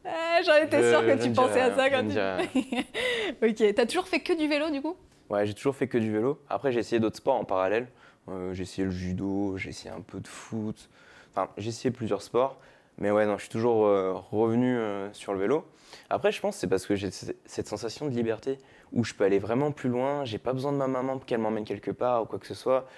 Ah, 0.02 0.40
J'en 0.46 0.54
étais 0.64 0.90
sûre 0.90 1.04
que 1.04 1.22
tu 1.22 1.30
pensais 1.30 1.60
à 1.60 1.76
ça 1.76 1.90
quand 1.90 2.08
tu. 2.08 3.46
ok, 3.46 3.74
t'as 3.74 3.84
toujours 3.84 4.08
fait 4.08 4.20
que 4.20 4.32
du 4.32 4.48
vélo 4.48 4.70
du 4.70 4.80
coup? 4.80 4.96
Ouais, 5.28 5.44
j'ai 5.44 5.52
toujours 5.52 5.76
fait 5.76 5.88
que 5.88 5.98
du 5.98 6.10
vélo. 6.10 6.40
Après, 6.48 6.72
j'ai 6.72 6.80
essayé 6.80 7.00
d'autres 7.00 7.18
sports 7.18 7.36
en 7.36 7.44
parallèle. 7.44 7.88
Euh, 8.28 8.54
j'ai 8.54 8.62
essayé 8.62 8.84
le 8.84 8.90
judo, 8.90 9.56
j'ai 9.56 9.70
essayé 9.70 9.90
un 9.90 10.00
peu 10.00 10.20
de 10.20 10.28
foot. 10.28 10.88
Enfin, 11.30 11.50
j'ai 11.56 11.68
essayé 11.68 11.90
plusieurs 11.90 12.22
sports. 12.22 12.58
Mais 12.98 13.10
ouais, 13.10 13.26
non, 13.26 13.36
je 13.36 13.42
suis 13.42 13.50
toujours 13.50 13.86
euh, 13.86 14.14
revenu 14.14 14.76
euh, 14.76 15.12
sur 15.12 15.34
le 15.34 15.38
vélo. 15.38 15.66
Après, 16.08 16.32
je 16.32 16.40
pense 16.40 16.56
que 16.56 16.60
c'est 16.60 16.66
parce 16.66 16.86
que 16.86 16.96
j'ai 16.96 17.10
cette 17.10 17.68
sensation 17.68 18.06
de 18.06 18.10
liberté 18.10 18.58
où 18.92 19.04
je 19.04 19.14
peux 19.14 19.24
aller 19.24 19.38
vraiment 19.38 19.70
plus 19.70 19.90
loin. 19.90 20.24
J'ai 20.24 20.38
pas 20.38 20.52
besoin 20.52 20.72
de 20.72 20.78
ma 20.78 20.88
maman 20.88 21.18
pour 21.18 21.26
qu'elle 21.26 21.40
m'emmène 21.40 21.64
quelque 21.64 21.90
part 21.90 22.22
ou 22.22 22.26
quoi 22.26 22.38
que 22.38 22.46
ce 22.46 22.54
soit. 22.54 22.88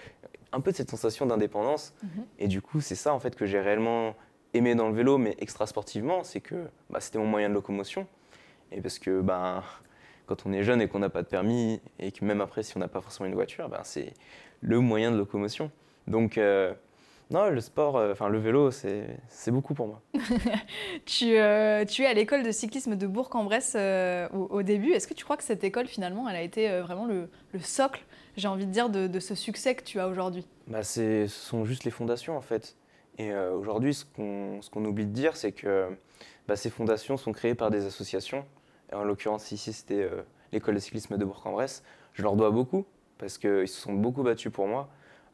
Un 0.52 0.60
peu 0.60 0.70
de 0.70 0.76
cette 0.76 0.90
sensation 0.90 1.26
d'indépendance. 1.26 1.94
Mhm. 2.02 2.24
Et 2.38 2.48
du 2.48 2.62
coup, 2.62 2.80
c'est 2.80 2.94
ça 2.94 3.12
en 3.12 3.18
fait 3.18 3.34
que 3.34 3.44
j'ai 3.44 3.60
réellement 3.60 4.14
aimé 4.54 4.74
dans 4.74 4.88
le 4.88 4.94
vélo, 4.94 5.18
mais 5.18 5.36
extra 5.40 5.66
sportivement, 5.66 6.24
c'est 6.24 6.40
que 6.40 6.68
bah, 6.90 7.00
c'était 7.00 7.18
mon 7.18 7.26
moyen 7.26 7.48
de 7.48 7.54
locomotion. 7.54 8.06
Et 8.70 8.80
parce 8.80 8.98
que 8.98 9.20
ben, 9.20 9.62
quand 10.26 10.46
on 10.46 10.52
est 10.52 10.62
jeune 10.62 10.80
et 10.80 10.88
qu'on 10.88 11.00
n'a 11.00 11.10
pas 11.10 11.22
de 11.22 11.28
permis, 11.28 11.80
et 11.98 12.12
que 12.12 12.24
même 12.24 12.40
après, 12.40 12.62
si 12.62 12.76
on 12.76 12.80
n'a 12.80 12.88
pas 12.88 13.00
forcément 13.00 13.26
une 13.26 13.34
voiture, 13.34 13.68
ben, 13.68 13.80
c'est 13.82 14.14
le 14.60 14.80
moyen 14.80 15.10
de 15.10 15.16
locomotion. 15.16 15.70
Donc, 16.06 16.38
euh, 16.38 16.72
non, 17.30 17.50
le 17.50 17.60
sport, 17.60 17.96
euh, 17.96 18.12
enfin 18.12 18.28
le 18.28 18.38
vélo, 18.38 18.70
c'est 18.70 19.20
beaucoup 19.48 19.74
pour 19.74 19.86
moi. 19.86 20.02
tu, 21.04 21.36
euh, 21.36 21.84
tu, 21.84 22.02
es 22.02 22.06
à 22.06 22.14
l'école 22.14 22.42
de 22.42 22.50
cyclisme 22.50 22.96
de 22.96 23.06
Bourg-en-Bresse 23.06 23.76
au, 24.32 24.62
début. 24.62 24.92
Est-ce 24.92 25.06
que 25.06 25.14
tu 25.14 25.24
crois 25.24 25.36
que 25.36 25.44
cette 25.44 25.64
école, 25.64 25.86
finalement, 25.86 26.28
elle 26.28 26.36
a 26.36 26.42
été 26.42 26.80
vraiment 26.80 27.06
le, 27.06 27.28
socle, 27.60 28.04
j'ai 28.36 28.48
envie 28.48 28.66
de 28.66 28.72
dire, 28.72 28.88
de, 28.88 29.20
ce 29.20 29.34
succès 29.34 29.74
que 29.74 29.84
tu 29.84 30.00
as 30.00 30.08
aujourd'hui? 30.08 30.46
Bah, 30.66 30.82
Ce 30.82 31.26
sont 31.28 31.64
juste 31.64 31.84
les 31.84 31.90
fondations, 31.90 32.36
en 32.36 32.42
fait. 32.42 32.76
Et 33.18 33.34
aujourd'hui, 33.34 33.94
ce 33.94 34.04
qu'on 34.04 34.84
oublie 34.84 35.06
de 35.06 35.12
dire, 35.12 35.36
c'est 35.36 35.52
que 35.52 35.88
bah, 36.46 36.56
ces 36.56 36.70
fondations 36.70 37.16
sont 37.16 37.32
créées 37.32 37.54
par 37.54 37.70
des 37.70 37.84
associations. 37.84 38.44
en 38.92 39.04
l'occurrence, 39.04 39.52
ici, 39.52 39.72
c'était 39.72 40.08
l'école 40.52 40.76
de 40.76 40.80
cyclisme 40.80 41.18
de 41.18 41.24
Bourg-en-Bresse. 41.24 41.82
Je 42.14 42.22
leur 42.22 42.36
dois 42.36 42.50
beaucoup 42.50 42.86
parce 43.18 43.38
qu'ils 43.38 43.68
se 43.68 43.80
sont 43.80 43.92
beaucoup 43.92 44.22
battus 44.22 44.52
pour 44.52 44.66
moi. 44.66 44.88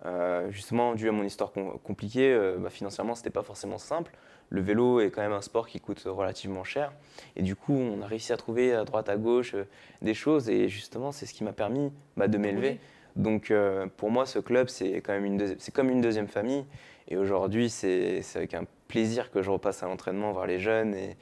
Euh, 0.06 0.50
justement, 0.50 0.94
dû 0.94 1.08
à 1.08 1.12
mon 1.12 1.24
histoire 1.24 1.52
compliquée, 1.82 2.32
euh, 2.32 2.56
bah, 2.58 2.70
financièrement, 2.70 3.14
c'était 3.14 3.30
pas 3.30 3.42
forcément 3.42 3.78
simple. 3.78 4.12
Le 4.50 4.60
vélo 4.60 5.00
est 5.00 5.10
quand 5.10 5.22
même 5.22 5.32
un 5.32 5.40
sport 5.40 5.66
qui 5.66 5.80
coûte 5.80 6.02
relativement 6.04 6.64
cher. 6.64 6.92
Et 7.36 7.42
du 7.42 7.56
coup, 7.56 7.74
on 7.74 8.02
a 8.02 8.06
réussi 8.06 8.32
à 8.32 8.36
trouver 8.36 8.74
à 8.74 8.84
droite, 8.84 9.08
à 9.08 9.16
gauche 9.16 9.54
euh, 9.54 9.64
des 10.02 10.14
choses. 10.14 10.50
Et 10.50 10.68
justement, 10.68 11.12
c'est 11.12 11.26
ce 11.26 11.32
qui 11.32 11.42
m'a 11.42 11.52
permis 11.52 11.90
bah, 12.16 12.28
de 12.28 12.36
m'élever. 12.36 12.78
Donc, 13.16 13.52
pour 13.96 14.10
moi, 14.10 14.26
ce 14.26 14.40
club, 14.40 14.68
c'est 14.68 14.94
quand 14.96 15.12
même 15.12 15.24
une, 15.24 15.54
c'est 15.60 15.72
comme 15.72 15.88
une 15.88 16.00
deuxième 16.00 16.26
famille. 16.26 16.64
Et 17.06 17.16
aujourd'hui, 17.16 17.70
c'est 17.70 18.24
avec 18.34 18.54
un 18.54 18.64
plaisir 18.88 19.30
que 19.30 19.40
je 19.40 19.50
repasse 19.52 19.84
à 19.84 19.86
l'entraînement, 19.86 20.32
voir 20.32 20.48
les 20.48 20.58
jeunes 20.58 20.96
et, 20.96 21.16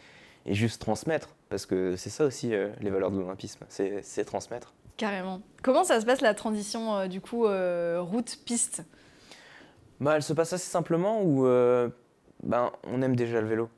et 0.47 0.55
juste 0.55 0.81
transmettre. 0.81 1.37
Parce 1.51 1.67
que 1.67 1.97
c'est 1.97 2.09
ça 2.09 2.25
aussi 2.25 2.55
les 2.81 2.89
valeurs 2.89 3.11
de 3.11 3.19
l'olympisme, 3.19 3.67
c'est 3.69 4.25
transmettre. 4.25 4.73
Carrément. 4.97 5.41
Comment 5.63 5.85
ça 5.85 6.01
se 6.01 6.07
passe 6.07 6.21
la 6.21 6.35
transition 6.35 6.97
euh, 6.97 7.07
du 7.07 7.21
coup 7.21 7.47
euh, 7.47 8.01
route-piste 8.01 8.85
bah, 10.01 10.17
Elle 10.17 10.23
se 10.23 10.33
passe 10.33 10.53
assez 10.53 10.71
simplement 10.71 11.23
où 11.23 11.47
euh, 11.47 11.89
ben, 12.43 12.71
on 12.85 13.03
aime 13.03 13.17
déjà 13.17 13.41
le 13.41 13.47
vélo. 13.47 13.69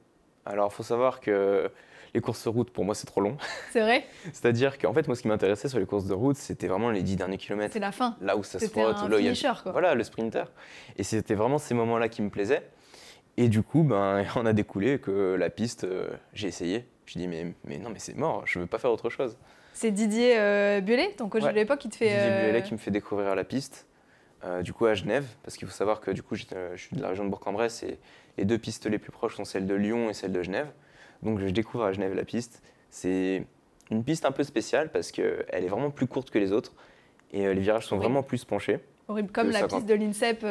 Alors 0.47 0.71
il 0.73 0.75
faut 0.75 0.83
savoir 0.83 1.21
que 1.21 1.71
les 2.14 2.21
courses 2.21 2.44
de 2.44 2.49
route, 2.49 2.71
pour 2.71 2.85
moi, 2.85 2.94
c'est 2.94 3.06
trop 3.06 3.21
long. 3.21 3.37
C'est 3.73 3.80
vrai? 3.80 4.04
C'est-à-dire 4.33 4.78
qu'en 4.78 4.92
fait, 4.92 5.06
moi, 5.09 5.16
ce 5.16 5.23
qui 5.23 5.28
m'intéressait 5.28 5.68
sur 5.68 5.78
les 5.78 5.87
courses 5.87 6.06
de 6.06 6.14
route, 6.14 6.37
c'était 6.37 6.68
vraiment 6.68 6.90
les 6.90 7.02
dix 7.02 7.16
derniers 7.16 7.38
kilomètres. 7.38 7.73
C'est 7.73 7.80
la 7.80 7.92
fin. 7.92 8.16
Là 8.21 8.37
où 8.37 8.44
ça 8.44 8.61
se 8.61 8.66
frotte. 8.66 9.09
là, 9.09 9.18
il 9.18 9.26
y 9.26 9.47
a... 9.47 9.54
quoi. 9.54 9.73
Voilà, 9.73 9.94
le 9.94 10.04
sprinter. 10.04 10.44
Et 10.97 11.02
c'était 11.02 11.35
vraiment 11.35 11.59
ces 11.59 11.75
moments-là 11.75 12.09
qui 12.09 12.23
me 12.23 12.30
plaisaient. 12.30 12.68
Et 13.37 13.49
du 13.49 13.62
coup, 13.62 13.83
ben, 13.83 14.25
on 14.37 14.47
a 14.47 14.52
découlé 14.52 15.00
que 15.00 15.35
la 15.35 15.50
piste, 15.50 15.87
j'ai 16.33 16.49
essayé. 16.49 16.87
Je 17.06 17.18
dis, 17.18 17.26
mais, 17.26 17.52
mais 17.64 17.78
non, 17.78 17.90
mais 17.90 17.99
c'est 17.99 18.14
mort, 18.14 18.47
je 18.47 18.59
ne 18.59 18.64
veux 18.64 18.68
pas 18.68 18.78
faire 18.78 18.92
autre 18.92 19.11
chose. 19.11 19.37
C'est 19.75 19.90
Didier 19.90 20.38
euh, 20.38 20.81
ton 21.16 21.28
coach 21.28 21.43
de 21.43 21.49
l'époque, 21.50 21.81
qui 21.81 21.88
te 21.88 21.97
fait. 21.97 22.07
Didier 22.07 22.57
euh... 22.57 22.61
qui 22.61 22.73
me 22.73 22.78
fait 22.78 22.93
découvrir 22.93 23.35
la 23.35 23.45
piste. 23.45 23.87
Euh, 24.45 24.62
du 24.62 24.73
coup, 24.73 24.87
à 24.87 24.95
Genève, 24.95 25.26
parce 25.43 25.57
qu'il 25.57 25.66
faut 25.66 25.75
savoir 25.75 26.00
que 26.00 26.11
du 26.11 26.23
coup, 26.23 26.37
euh, 26.52 26.73
je 26.76 26.83
suis 26.83 26.97
de 26.97 27.02
la 27.02 27.09
région 27.09 27.25
de 27.25 27.31
Bourg-en-Bresse 27.31 27.83
et 27.83 27.99
les 28.38 28.45
deux 28.45 28.59
pistes 28.59 28.87
les 28.87 28.99
plus 28.99 29.11
proches 29.11 29.37
sont 29.37 29.45
celles 29.45 29.66
de 29.66 29.75
Lyon 29.75 30.11
et 30.11 30.14
celle 30.14 30.33
de 30.33 30.43
Genève. 30.43 30.69
Donc, 31.23 31.40
je 31.40 31.49
découvre 31.49 31.85
à 31.85 31.93
Genève 31.93 32.14
la 32.14 32.25
piste. 32.25 32.62
C'est 32.90 33.45
une 33.90 34.04
piste 34.04 34.26
un 34.26 34.33
peu 34.33 34.45
spéciale 34.45 34.90
parce 34.93 35.11
qu'elle 35.11 35.45
est 35.50 35.69
vraiment 35.69 35.90
plus 35.90 36.07
courte 36.07 36.31
que 36.31 36.38
les 36.38 36.52
autres 36.52 36.75
et 37.33 37.52
les 37.52 37.61
virages 37.61 37.87
sont 37.87 37.97
vraiment 37.97 38.23
plus 38.23 38.45
penchés. 38.45 38.78
Horrible, 39.09 39.33
comme 39.33 39.50
la 39.50 39.66
piste 39.66 39.87
de 39.87 39.95
l'INSEP. 39.95 40.45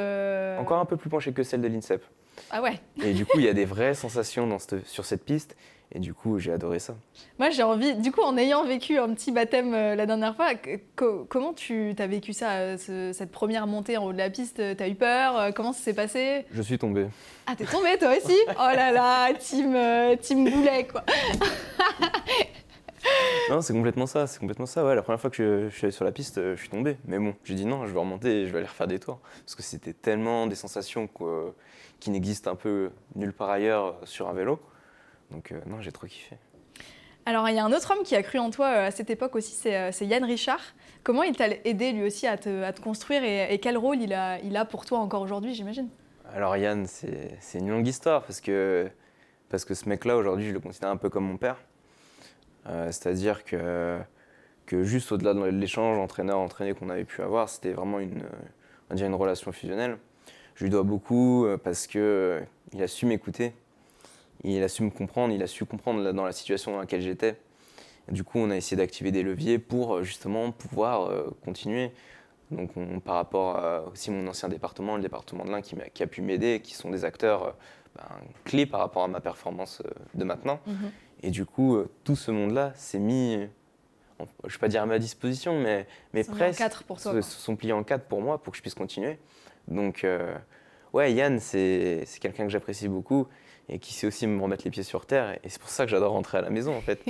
Encore 0.59 0.79
un 0.79 0.85
peu 0.85 0.97
plus 0.97 1.09
penchée 1.09 1.31
que 1.31 1.43
celle 1.43 1.61
de 1.61 1.67
l'INSEP. 1.67 2.03
Ah 2.51 2.61
ouais. 2.61 2.79
Et 3.03 3.13
du 3.13 3.25
coup, 3.25 3.39
il 3.39 3.45
y 3.45 3.49
a 3.49 3.53
des 3.53 3.65
vraies 3.65 3.93
sensations 3.93 4.47
dans 4.47 4.57
sur 4.85 5.05
cette 5.05 5.23
piste. 5.23 5.55
Et 5.95 5.99
du 5.99 6.15
coup, 6.15 6.39
j'ai 6.39 6.51
adoré 6.51 6.79
ça. 6.79 6.95
Moi, 7.37 7.51
j'ai 7.51 7.61
envie, 7.61 7.93
du 7.93 8.11
coup, 8.11 8.21
en 8.21 8.35
ayant 8.35 8.65
vécu 8.65 8.97
un 8.97 9.13
petit 9.13 9.31
baptême 9.31 9.75
euh, 9.75 9.93
la 9.95 10.07
dernière 10.07 10.35
fois, 10.35 10.53
comment 10.95 11.53
tu 11.53 11.93
as 11.99 12.07
vécu 12.07 12.33
ça, 12.33 12.53
euh, 12.53 13.13
cette 13.13 13.31
première 13.31 13.67
montée 13.67 13.97
en 13.97 14.05
haut 14.05 14.13
de 14.13 14.17
la 14.17 14.31
piste 14.31 14.59
T'as 14.75 14.87
eu 14.87 14.95
peur 14.95 15.37
euh, 15.37 15.51
Comment 15.51 15.71
ça 15.71 15.83
s'est 15.83 15.93
passé? 15.93 16.45
Je 16.51 16.63
suis 16.63 16.79
tombé. 16.79 17.05
Ah, 17.45 17.55
t'es 17.55 17.65
tombé 17.65 17.95
toi 17.99 18.09
aussi? 18.17 18.37
Oh 18.49 18.75
là 18.75 18.91
là, 18.91 19.33
team, 19.35 19.77
team 20.19 20.49
boulet, 20.49 20.87
quoi 20.87 21.03
Non, 23.49 23.61
c'est 23.61 23.73
complètement 23.73 24.05
ça, 24.05 24.25
c'est 24.25 24.39
complètement 24.39 24.65
ça. 24.65 24.85
Ouais, 24.85 24.95
la 24.95 25.01
première 25.01 25.19
fois 25.19 25.29
que 25.29 25.67
je, 25.69 25.75
suis 25.75 25.85
allé 25.85 25.91
sur 25.91 26.05
la 26.05 26.13
piste, 26.13 26.39
je 26.41 26.55
suis 26.55 26.69
tombé. 26.69 26.97
Mais 27.05 27.19
bon, 27.19 27.35
j'ai 27.43 27.55
dit 27.55 27.65
non, 27.65 27.85
je 27.85 27.91
vais 27.91 27.99
remonter 27.99 28.41
et 28.41 28.47
je 28.47 28.51
vais 28.51 28.59
aller 28.59 28.67
refaire 28.67 28.87
des 28.87 28.99
tours. 28.99 29.19
Parce 29.45 29.55
que 29.55 29.61
c'était 29.63 29.91
tellement 29.91 30.47
des 30.47 30.55
sensations 30.55 31.09
qui 31.99 32.09
n'existent 32.09 32.51
un 32.51 32.55
peu 32.55 32.91
nulle 33.15 33.33
part 33.33 33.49
ailleurs 33.49 33.97
sur 34.05 34.29
un 34.29 34.33
vélo. 34.33 34.59
Donc 35.31 35.51
euh, 35.51 35.59
non, 35.65 35.81
j'ai 35.81 35.91
trop 35.91 36.07
kiffé. 36.07 36.37
Alors, 37.25 37.47
il 37.47 37.55
y 37.55 37.59
a 37.59 37.63
un 37.63 37.71
autre 37.71 37.91
homme 37.91 38.03
qui 38.03 38.15
a 38.15 38.23
cru 38.23 38.37
en 38.37 38.49
toi 38.49 38.67
à 38.67 38.91
cette 38.91 39.09
époque 39.09 39.35
aussi, 39.35 39.55
c'est 39.55 40.05
Yann 40.05 40.25
Richard. 40.25 40.59
Comment 41.03 41.23
il 41.23 41.35
t'a 41.35 41.47
aidé 41.47 41.93
lui 41.93 42.03
aussi 42.03 42.27
à 42.27 42.37
te, 42.37 42.81
construire 42.81 43.23
et, 43.23 43.57
quel 43.59 43.77
rôle 43.77 44.01
il 44.01 44.13
a, 44.13 44.39
il 44.39 44.57
a 44.57 44.65
pour 44.65 44.85
toi 44.85 44.99
encore 44.99 45.21
aujourd'hui, 45.21 45.53
j'imagine? 45.53 45.87
Alors 46.33 46.57
Yann, 46.57 46.85
c'est 46.85 47.59
une 47.59 47.69
longue 47.69 47.87
histoire 47.87 48.23
parce 48.23 48.41
que, 48.41 48.89
parce 49.49 49.63
que 49.63 49.73
ce 49.73 49.87
mec-là, 49.87 50.17
aujourd'hui, 50.17 50.47
je 50.47 50.53
le 50.53 50.59
considère 50.59 50.89
un 50.89 50.97
peu 50.97 51.09
comme 51.09 51.25
mon 51.25 51.37
père. 51.37 51.57
Euh, 52.67 52.87
c'est-à-dire 52.87 53.43
que, 53.43 53.99
juste 54.71 55.11
au-delà 55.11 55.33
de 55.33 55.43
l'échange 55.45 55.97
entraîneur-entraîné 55.99 56.73
qu'on 56.73 56.89
avait 56.89 57.03
pu 57.03 57.21
avoir, 57.21 57.49
c'était 57.49 57.73
vraiment 57.73 57.99
une, 57.99 58.23
on 58.89 58.95
une 58.95 59.13
relation 59.13 59.51
fusionnelle. 59.51 59.97
Je 60.55 60.63
lui 60.63 60.71
dois 60.71 60.83
beaucoup 60.83 61.45
euh, 61.45 61.57
parce 61.57 61.87
qu'il 61.87 62.01
euh, 62.01 62.41
a 62.79 62.87
su 62.87 63.05
m'écouter, 63.05 63.53
il 64.43 64.61
a 64.63 64.67
su 64.67 64.83
me 64.83 64.89
comprendre, 64.89 65.33
il 65.33 65.41
a 65.41 65.47
su 65.47 65.65
comprendre 65.65 66.11
dans 66.11 66.25
la 66.25 66.31
situation 66.31 66.71
dans 66.71 66.79
laquelle 66.79 67.01
j'étais. 67.01 67.37
Du 68.09 68.23
coup, 68.23 68.39
on 68.39 68.49
a 68.49 68.57
essayé 68.57 68.75
d'activer 68.75 69.11
des 69.11 69.23
leviers 69.23 69.59
pour 69.59 70.03
justement 70.03 70.51
pouvoir 70.51 71.09
continuer. 71.45 71.91
Donc, 72.51 72.71
par 73.05 73.15
rapport 73.15 73.55
à 73.55 73.83
aussi 73.87 74.11
mon 74.11 74.27
ancien 74.27 74.49
département, 74.49 74.97
le 74.97 75.01
département 75.01 75.45
de 75.45 75.51
l'Ain, 75.51 75.61
qui, 75.61 75.77
qui, 75.93 76.03
a 76.03 76.07
pu 76.07 76.21
m'aider, 76.21 76.59
qui 76.61 76.73
sont 76.73 76.89
des 76.89 77.05
acteurs 77.05 77.55
ben, 77.95 78.03
clés 78.43 78.65
par 78.65 78.81
rapport 78.81 79.03
à 79.03 79.07
ma 79.07 79.21
performance 79.21 79.81
de 80.13 80.23
maintenant. 80.25 80.59
Mhm. 80.67 80.91
Et 81.23 81.31
du 81.31 81.45
coup, 81.45 81.77
euh, 81.77 81.89
tout 82.03 82.17
ce 82.17 82.31
monde-là 82.31 82.73
s'est 82.75 82.99
mis, 82.99 83.39
je 84.19 84.23
ne 84.23 84.51
vais 84.51 84.57
pas 84.59 84.67
dire 84.67 84.83
à 84.83 84.85
ma 84.85 84.99
disposition, 84.99 85.57
mais, 85.57 85.87
mais 86.13 86.25
presque. 86.25 86.61
pour 86.85 87.01
toi, 87.01 87.13
se, 87.13 87.21
sont 87.21 87.55
pliés 87.55 87.71
en 87.71 87.83
quatre 87.83 88.05
pour 88.05 88.21
moi 88.21 88.43
pour 88.43 88.51
que 88.51 88.57
je 88.57 88.61
puisse 88.61 88.75
continuer. 88.75 89.17
Donc, 89.69 90.03
euh, 90.03 90.35
ouais, 90.91 91.13
Yann, 91.13 91.39
c'est 91.39 92.05
quelqu'un 92.19 92.43
que 92.43 92.49
j'apprécie 92.49 92.89
beaucoup 92.89 93.27
et 93.69 93.79
qui 93.79 93.93
sait 93.93 94.05
aussi 94.05 94.27
me 94.27 94.41
remettre 94.41 94.65
les 94.65 94.71
pieds 94.71 94.83
sur 94.83 95.05
terre. 95.05 95.39
Et 95.43 95.49
c'est 95.49 95.61
pour 95.61 95.69
ça 95.69 95.85
que 95.85 95.91
j'adore 95.91 96.11
rentrer 96.11 96.39
à 96.39 96.41
la 96.41 96.49
maison, 96.49 96.75
en 96.75 96.81
fait. 96.81 97.01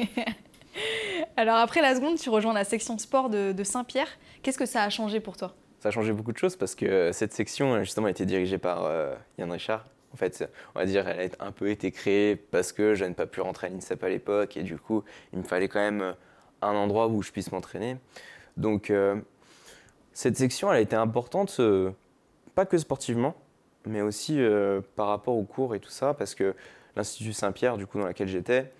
Alors, 1.36 1.56
après 1.56 1.82
la 1.82 1.96
seconde, 1.96 2.20
tu 2.20 2.30
rejoins 2.30 2.54
la 2.54 2.64
section 2.64 2.98
sport 3.00 3.32
de, 3.32 3.64
Saint-Pierre. 3.64 4.08
Qu'est-ce 4.44 4.60
que 4.60 4.68
ça 4.68 4.84
a 4.84 4.90
changé 4.92 5.20
pour 5.20 5.38
toi? 5.38 5.56
Ça 5.80 5.90
a 5.90 5.92
changé 5.92 6.14
beaucoup 6.14 6.32
de 6.32 6.38
choses 6.38 6.56
parce 6.56 6.76
que 6.76 7.12
cette 7.12 7.34
section, 7.34 7.80
justement, 7.84 8.06
a 8.06 8.12
été 8.12 8.28
dirigée 8.28 8.60
par 8.60 8.86
euh, 8.86 9.16
Yann 9.40 9.52
Richard, 9.52 9.86
en 10.14 10.18
fait, 10.18 10.48
on 10.76 10.80
va 10.80 10.86
dire, 10.86 11.08
elle 11.08 11.32
a 11.40 11.46
un 11.46 11.52
peu 11.52 11.70
été 11.70 11.92
créée 11.92 12.36
parce 12.36 12.72
que 12.72 12.94
je 12.94 13.04
n'ai 13.04 13.14
pas 13.14 13.26
pu 13.26 13.42
rentrer 13.42 13.68
à 13.68 13.70
l'INSEP 13.72 14.04
à 14.04 14.10
l'époque 14.10 14.58
et 14.58 14.64
du 14.64 14.78
coup, 14.78 15.04
il 15.34 15.40
me 15.40 15.44
fallait 15.44 15.68
quand 15.68 15.80
même 15.80 16.16
un 16.62 16.76
endroit 16.76 17.08
où 17.08 17.22
je 17.22 17.32
puisse 17.32 17.52
m'entraîner. 17.52 17.98
Donc, 18.58 18.90
euh, 18.90 19.20
cette 20.14 20.38
section, 20.38 20.72
elle 20.72 20.78
a 20.78 20.82
été 20.82 20.96
importante, 20.96 21.56
euh, 21.60 21.92
pas 22.56 22.66
que 22.66 22.78
sportivement, 22.78 23.36
mais 23.86 24.02
aussi 24.02 24.40
euh, 24.40 24.82
par 24.96 25.08
rapport 25.08 25.36
aux 25.36 25.44
cours 25.44 25.76
et 25.76 25.80
tout 25.80 25.90
ça, 25.90 26.14
parce 26.14 26.36
que 26.36 26.56
l'Institut 26.96 27.34
Saint-Pierre, 27.34 27.78
du 27.78 27.88
coup, 27.88 28.00
dans 28.00 28.08
lequel 28.08 28.28
j'étais, 28.28 28.72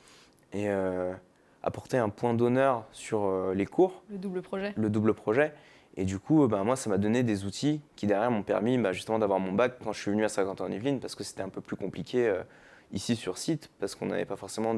apportait 1.64 1.98
un 1.98 2.10
point 2.10 2.36
d'honneur 2.36 2.86
sur 2.92 3.54
les 3.56 3.66
cours. 3.66 4.04
Le 4.12 4.18
double 4.20 4.42
projet. 4.44 4.74
Le 4.78 4.90
double 4.90 5.16
projet. 5.16 5.52
Et 5.96 6.06
du 6.06 6.20
coup, 6.20 6.48
ben, 6.48 6.64
moi, 6.64 6.76
ça 6.76 6.90
m'a 6.90 6.98
donné 6.98 7.24
des 7.24 7.46
outils 7.46 7.82
qui, 7.96 8.08
derrière, 8.08 8.32
m'ont 8.32 8.44
permis 8.44 8.78
bah, 8.78 8.94
justement 8.94 9.20
d'avoir 9.20 9.40
mon 9.40 9.52
bac 9.52 9.76
quand 9.84 9.94
je 9.94 10.02
suis 10.02 10.12
venu 10.12 10.24
à 10.24 10.30
Saint-Quentin-en-Yvelines, 10.30 11.00
parce 11.00 11.14
que 11.16 11.24
c'était 11.24 11.44
un 11.44 11.50
peu 11.50 11.62
plus 11.62 11.76
compliqué 11.76 12.28
euh, 12.28 12.42
ici 12.92 13.16
sur 13.16 13.38
site, 13.38 13.70
parce 13.80 13.94
qu'on 13.94 14.08
n'avait 14.08 14.26
pas 14.26 14.36
forcément 14.36 14.76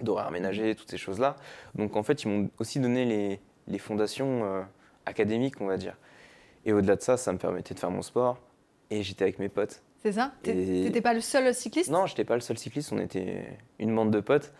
d'horaire 0.00 0.26
aménagé, 0.26 0.74
toutes 0.74 0.90
ces 0.90 0.98
choses-là. 0.98 1.36
Donc, 1.74 1.96
en 1.96 2.02
fait, 2.02 2.24
ils 2.24 2.28
m'ont 2.28 2.50
aussi 2.58 2.78
donné 2.78 3.06
les, 3.06 3.40
les 3.68 3.78
fondations 3.78 4.44
euh, 4.44 4.62
académiques, 5.06 5.60
on 5.60 5.66
va 5.66 5.78
dire. 5.78 5.96
Et 6.66 6.74
au-delà 6.74 6.96
de 6.96 7.02
ça, 7.02 7.16
ça 7.16 7.32
me 7.32 7.38
permettait 7.38 7.72
de 7.72 7.78
faire 7.78 7.90
mon 7.90 8.02
sport. 8.02 8.38
Et 8.90 9.02
j'étais 9.02 9.22
avec 9.22 9.38
mes 9.38 9.48
potes. 9.48 9.82
C'est 10.02 10.12
ça? 10.12 10.32
T'étais 10.42 11.00
pas 11.00 11.14
le 11.14 11.20
seul 11.20 11.54
cycliste? 11.54 11.90
Non, 11.90 12.06
j'étais 12.06 12.24
pas 12.24 12.34
le 12.34 12.40
seul 12.40 12.58
cycliste. 12.58 12.92
On 12.92 12.98
était 12.98 13.46
une 13.78 13.94
bande 13.94 14.10
de 14.10 14.20
potes. 14.20 14.52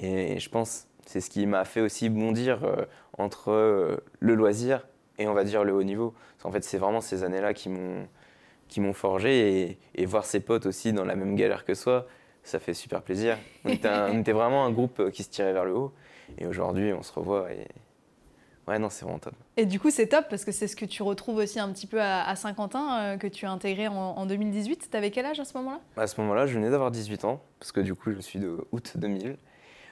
Et 0.00 0.40
je 0.40 0.48
pense 0.48 0.88
c'est 1.06 1.20
ce 1.20 1.30
qui 1.30 1.46
m'a 1.46 1.64
fait 1.64 1.80
aussi 1.80 2.08
bondir 2.08 2.64
euh, 2.64 2.84
entre 3.18 3.50
euh, 3.50 3.96
le 4.20 4.34
loisir 4.34 4.86
et 5.18 5.28
on 5.28 5.34
va 5.34 5.44
dire 5.44 5.64
le 5.64 5.72
haut 5.72 5.82
niveau. 5.82 6.14
En 6.42 6.50
fait, 6.50 6.62
c'est 6.64 6.78
vraiment 6.78 7.00
ces 7.00 7.24
années-là 7.24 7.54
qui 7.54 7.68
m'ont 7.68 8.06
qui 8.68 8.80
m'ont 8.80 8.94
forgé 8.94 9.78
et, 9.94 10.06
voir 10.06 10.24
ses 10.24 10.40
potes 10.40 10.66
aussi 10.66 10.92
dans 10.92 11.04
la 11.04 11.16
même 11.16 11.36
galère 11.36 11.64
que 11.66 11.74
soi, 11.74 12.06
ça 12.42 12.58
fait 12.58 12.72
super 12.72 13.02
plaisir. 13.02 13.36
On 13.64 13.68
était, 13.68 14.32
vraiment 14.32 14.64
un 14.64 14.70
groupe 14.70 15.00
euh, 15.00 15.10
qui 15.10 15.22
se 15.22 15.28
tirait 15.28 15.52
vers 15.52 15.66
le 15.66 15.74
haut 15.74 15.92
et 16.38 16.46
aujourd'hui 16.46 16.92
on 16.94 17.02
se 17.02 17.12
revoit 17.12 17.52
et 17.52 17.68
ouais 18.66 18.78
non 18.78 18.88
c'est 18.88 19.04
vraiment 19.04 19.18
top. 19.18 19.34
Et 19.58 19.66
du 19.66 19.78
coup 19.78 19.90
c'est 19.90 20.06
top 20.06 20.26
parce 20.30 20.46
que 20.46 20.50
c'est 20.50 20.66
ce 20.66 20.76
que 20.76 20.86
tu 20.86 21.02
retrouves 21.02 21.36
aussi 21.36 21.60
un 21.60 21.70
petit 21.72 21.86
peu 21.86 22.00
à, 22.00 22.34
Saint-Quentin 22.36 23.18
que 23.18 23.26
tu 23.26 23.44
as 23.44 23.50
intégré 23.50 23.86
en, 23.86 23.94
en 23.94 24.26
2018. 24.26 24.88
T'avais 24.90 25.10
quel 25.10 25.26
âge 25.26 25.38
à 25.38 25.44
ce 25.44 25.56
moment-là? 25.58 25.80
À 25.96 26.06
ce 26.06 26.18
moment-là 26.22 26.46
je 26.46 26.54
venais 26.54 26.70
d'avoir 26.70 26.90
18 26.90 27.26
ans 27.26 27.42
parce 27.60 27.70
que 27.70 27.80
du 27.80 27.94
coup 27.94 28.12
je 28.12 28.20
suis 28.20 28.38
de 28.38 28.66
août 28.72 28.92
2000. 28.96 29.36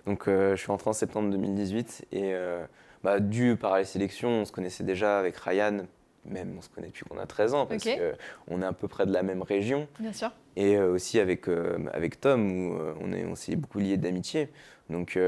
Donc 0.07 0.27
euh, 0.27 0.57
je 0.57 0.61
suis 0.61 0.71
rentré 0.71 0.91
en 0.91 0.93
septembre 0.93 1.31
2018 1.31 2.07
et 2.13 2.35
euh, 2.35 2.65
bah, 3.03 3.21
dû 3.21 3.57
par 3.57 3.79
les 3.79 3.85
sélections, 3.85 4.29
on 4.29 4.45
se 4.45 4.53
connaissait 4.53 4.85
déjà 4.85 5.19
avec 5.19 5.37
Ryan, 5.37 5.87
même 6.25 6.55
on 6.57 6.63
se 6.63 6.69
connaît 6.69 6.89
depuis 6.89 7.05
qu'on 7.05 7.19
a 7.19 7.27
13 7.27 7.55
ans 7.55 7.67
parce 7.67 7.85
qu'on 7.85 8.63
est 8.63 8.67
à 8.67 8.73
peu 8.73 8.89
près 8.89 9.07
de 9.07 9.13
la 9.13 9.23
même 9.23 9.43
région. 9.43 9.89
Bien 9.99 10.13
sûr. 10.13 10.31
Et 10.57 10.77
euh, 10.77 10.93
aussi 10.93 11.19
avec, 11.19 11.47
avec 11.93 12.21
Tom, 12.21 12.69
où 12.69 12.79
on, 13.01 13.13
est, 13.13 13.25
on 13.25 13.35
s'est 13.35 13.57
beaucoup 13.57 13.79
liés 13.79 13.97
d'amitié. 13.97 14.49
Donc 14.89 15.19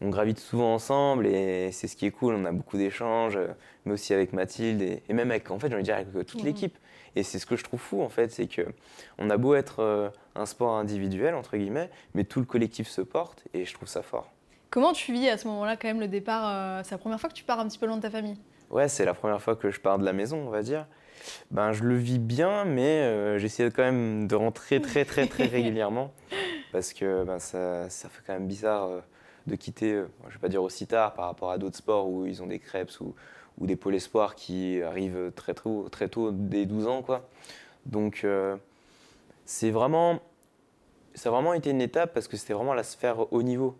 on 0.00 0.10
gravite 0.10 0.38
souvent 0.38 0.74
ensemble 0.74 1.26
et 1.26 1.70
c'est 1.72 1.88
ce 1.88 1.96
qui 1.96 2.06
est 2.06 2.10
cool, 2.10 2.34
on 2.34 2.44
a 2.44 2.52
beaucoup 2.52 2.76
d'échanges, 2.76 3.38
mais 3.84 3.92
aussi 3.92 4.14
avec 4.14 4.32
Mathilde 4.32 4.82
et, 4.82 5.02
même 5.12 5.30
avec, 5.30 5.50
en 5.50 5.58
fait, 5.58 5.68
j'ai 5.68 5.74
envie 5.74 5.82
de 5.82 5.86
dire, 5.86 5.96
avec 5.96 6.26
toute 6.26 6.42
mmh. 6.42 6.46
l'équipe. 6.46 6.78
Et 7.16 7.22
c'est 7.22 7.38
ce 7.38 7.46
que 7.46 7.56
je 7.56 7.64
trouve 7.64 7.80
fou, 7.80 8.02
en 8.02 8.08
fait, 8.08 8.30
c'est 8.30 8.46
que 8.46 8.62
on 9.18 9.30
a 9.30 9.36
beau 9.36 9.54
être 9.54 9.80
euh, 9.80 10.10
un 10.34 10.46
sport 10.46 10.76
individuel, 10.76 11.34
entre 11.34 11.56
guillemets, 11.56 11.90
mais 12.14 12.24
tout 12.24 12.38
le 12.38 12.46
collectif 12.46 12.88
se 12.88 13.00
porte 13.00 13.44
et 13.54 13.64
je 13.64 13.74
trouve 13.74 13.88
ça 13.88 14.02
fort. 14.02 14.30
Comment 14.70 14.92
tu 14.92 15.12
vis 15.12 15.28
à 15.28 15.38
ce 15.38 15.46
moment-là, 15.48 15.76
quand 15.76 15.88
même, 15.88 16.00
le 16.00 16.08
départ 16.08 16.42
euh, 16.46 16.82
C'est 16.84 16.92
la 16.92 16.98
première 16.98 17.20
fois 17.20 17.30
que 17.30 17.34
tu 17.34 17.44
pars 17.44 17.58
un 17.58 17.68
petit 17.68 17.78
peu 17.78 17.86
loin 17.86 17.96
de 17.96 18.02
ta 18.02 18.10
famille? 18.10 18.36
Ouais, 18.70 18.88
c'est 18.88 19.04
la 19.04 19.14
première 19.14 19.40
fois 19.40 19.56
que 19.56 19.70
je 19.70 19.80
pars 19.80 19.98
de 19.98 20.04
la 20.04 20.12
maison, 20.12 20.46
on 20.46 20.50
va 20.50 20.62
dire. 20.62 20.86
Ben, 21.50 21.72
je 21.72 21.84
le 21.84 21.96
vis 21.96 22.18
bien, 22.18 22.64
mais 22.64 23.02
euh, 23.02 23.38
j'essaie 23.38 23.70
quand 23.70 23.82
même 23.82 24.28
de 24.28 24.34
rentrer 24.34 24.80
très, 24.80 25.04
très, 25.04 25.26
très 25.26 25.44
régulièrement 25.46 26.12
parce 26.72 26.92
que 26.92 27.24
ben, 27.24 27.38
ça, 27.38 27.88
ça, 27.88 28.08
fait 28.08 28.22
quand 28.26 28.34
même 28.34 28.46
bizarre 28.46 28.88
de 29.46 29.56
quitter, 29.56 30.02
je 30.28 30.34
vais 30.34 30.38
pas 30.38 30.48
dire 30.48 30.62
aussi 30.62 30.86
tard 30.86 31.14
par 31.14 31.26
rapport 31.26 31.50
à 31.50 31.58
d'autres 31.58 31.78
sports 31.78 32.08
où 32.08 32.26
ils 32.26 32.42
ont 32.42 32.46
des 32.46 32.58
crêpes 32.58 32.90
ou, 33.00 33.14
ou 33.58 33.66
des 33.66 33.76
pôles 33.76 33.94
espoirs 33.94 34.34
qui 34.34 34.82
arrivent 34.82 35.32
très 35.34 35.54
tôt, 35.54 35.88
très 35.90 36.08
tôt 36.08 36.30
dès 36.30 36.66
12 36.66 36.86
ans. 36.86 37.02
Quoi. 37.02 37.28
Donc 37.86 38.22
euh, 38.24 38.56
c'est 39.44 39.70
vraiment, 39.70 40.20
ça 41.14 41.30
a 41.30 41.32
vraiment 41.32 41.54
été 41.54 41.70
une 41.70 41.80
étape 41.80 42.12
parce 42.14 42.28
que 42.28 42.36
c'était 42.36 42.52
vraiment 42.52 42.74
la 42.74 42.82
sphère 42.82 43.32
haut 43.32 43.42
niveau. 43.42 43.76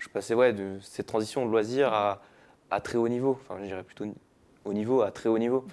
Je 0.00 0.08
passais 0.08 0.34
ouais, 0.34 0.52
de 0.52 0.78
cette 0.82 1.06
transition 1.06 1.46
de 1.46 1.50
loisir 1.50 1.92
à, 1.92 2.20
à 2.70 2.80
très 2.80 2.98
haut 2.98 3.08
niveau, 3.08 3.38
enfin 3.42 3.60
je 3.60 3.66
dirais 3.66 3.84
plutôt 3.84 4.06
haut 4.64 4.72
niveau 4.72 5.02
à 5.02 5.12
très 5.12 5.28
haut 5.28 5.38
niveau. 5.38 5.64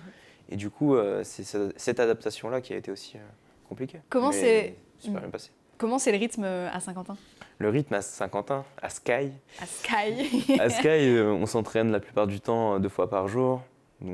Et 0.50 0.56
du 0.56 0.70
coup, 0.70 0.96
euh, 0.96 1.24
c'est 1.24 1.44
cette 1.76 2.00
adaptation-là 2.00 2.62
qui 2.62 2.74
a 2.74 2.78
été 2.78 2.92
aussi 2.92 3.18
euh, 3.18 3.22
compliquée. 3.68 4.02
Comment 4.10 4.32
c'est 4.32 4.76
super 5.00 5.22
bien 5.22 5.30
passé. 5.32 5.50
Comment 5.80 5.98
c'est 5.98 6.12
le 6.12 6.20
rythme 6.20 6.44
à 6.44 6.80
Saint-Quentin 6.80 7.18
le 7.60 7.70
rythme 7.70 7.96
à 7.96 8.02
Saint-Quentin, 8.02 8.66
à 8.82 8.90
Sky. 8.90 9.32
À 9.60 9.66
Sky. 9.66 10.60
à 10.60 10.70
Sky, 10.70 10.88
euh, 10.88 11.32
on 11.32 11.48
s'entraîne 11.48 11.92
la 11.92 12.00
plupart 12.00 12.28
du 12.28 12.40
temps 12.40 12.76
euh, 12.76 12.80
deux 12.80 12.90
fois 12.90 13.10
par 13.10 13.28
jour. 13.28 13.62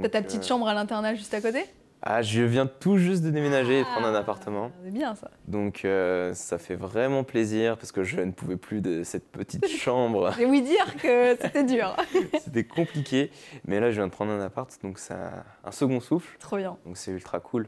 T'as 0.01 0.10
ta 0.10 0.22
petite 0.22 0.43
euh, 0.43 0.48
chambre 0.48 0.67
à 0.67 0.74
l'internat 0.74 1.15
juste 1.15 1.34
à 1.34 1.41
côté? 1.41 1.65
Ah, 2.06 2.22
je 2.22 2.44
viens 2.44 2.68
tout 2.68 2.98
juste 2.98 3.24
de 3.24 3.30
déménager 3.30 3.80
et 3.80 3.84
prendre 3.84 4.08
un 4.08 4.14
ah, 4.14 4.20
appartement. 4.20 4.72
C'est 4.84 4.92
bien 4.92 5.16
ça. 5.16 5.32
Donc 5.48 5.88
ça 6.34 6.58
fait 6.58 6.76
vraiment 6.76 7.24
plaisir 7.24 7.78
parce 7.78 7.92
que 7.92 8.04
je 8.04 8.20
ne 8.20 8.32
pouvais 8.32 8.58
plus 8.58 8.82
de 8.82 9.04
cette 9.04 9.28
petite 9.30 9.68
chambre. 9.80 10.38
Et 10.40 10.46
oui 10.46 10.62
dire 10.62 10.96
que 11.02 11.38
c'était 11.40 11.64
dur. 11.64 11.96
c'était 12.44 12.66
compliqué, 12.66 13.32
mais 13.66 13.80
là 13.80 13.90
je 13.90 13.96
viens 13.96 14.08
de 14.08 14.12
prendre 14.12 14.32
un 14.32 14.42
appart, 14.42 14.70
donc 14.84 15.00
c'est 15.00 15.16
un 15.64 15.72
second 15.72 16.00
souffle. 16.00 16.38
Trop 16.40 16.58
bien. 16.58 16.78
Donc 16.86 16.98
c'est 16.98 17.12
ultra 17.12 17.40
cool. 17.40 17.68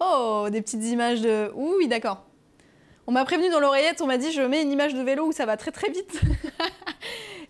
Oh, 0.00 0.48
des 0.50 0.60
petites 0.60 0.84
images 0.84 1.20
de... 1.20 1.50
Oui, 1.54 1.88
d'accord. 1.88 2.24
On 3.06 3.12
m'a 3.12 3.24
prévenu 3.24 3.50
dans 3.50 3.60
l'oreillette, 3.60 4.00
on 4.00 4.06
m'a 4.06 4.16
dit 4.16 4.32
je 4.32 4.40
mets 4.40 4.62
une 4.62 4.72
image 4.72 4.94
de 4.94 5.02
vélo 5.02 5.26
où 5.26 5.32
ça 5.32 5.44
va 5.46 5.56
très 5.56 5.70
très 5.70 5.90
vite. 5.90 6.20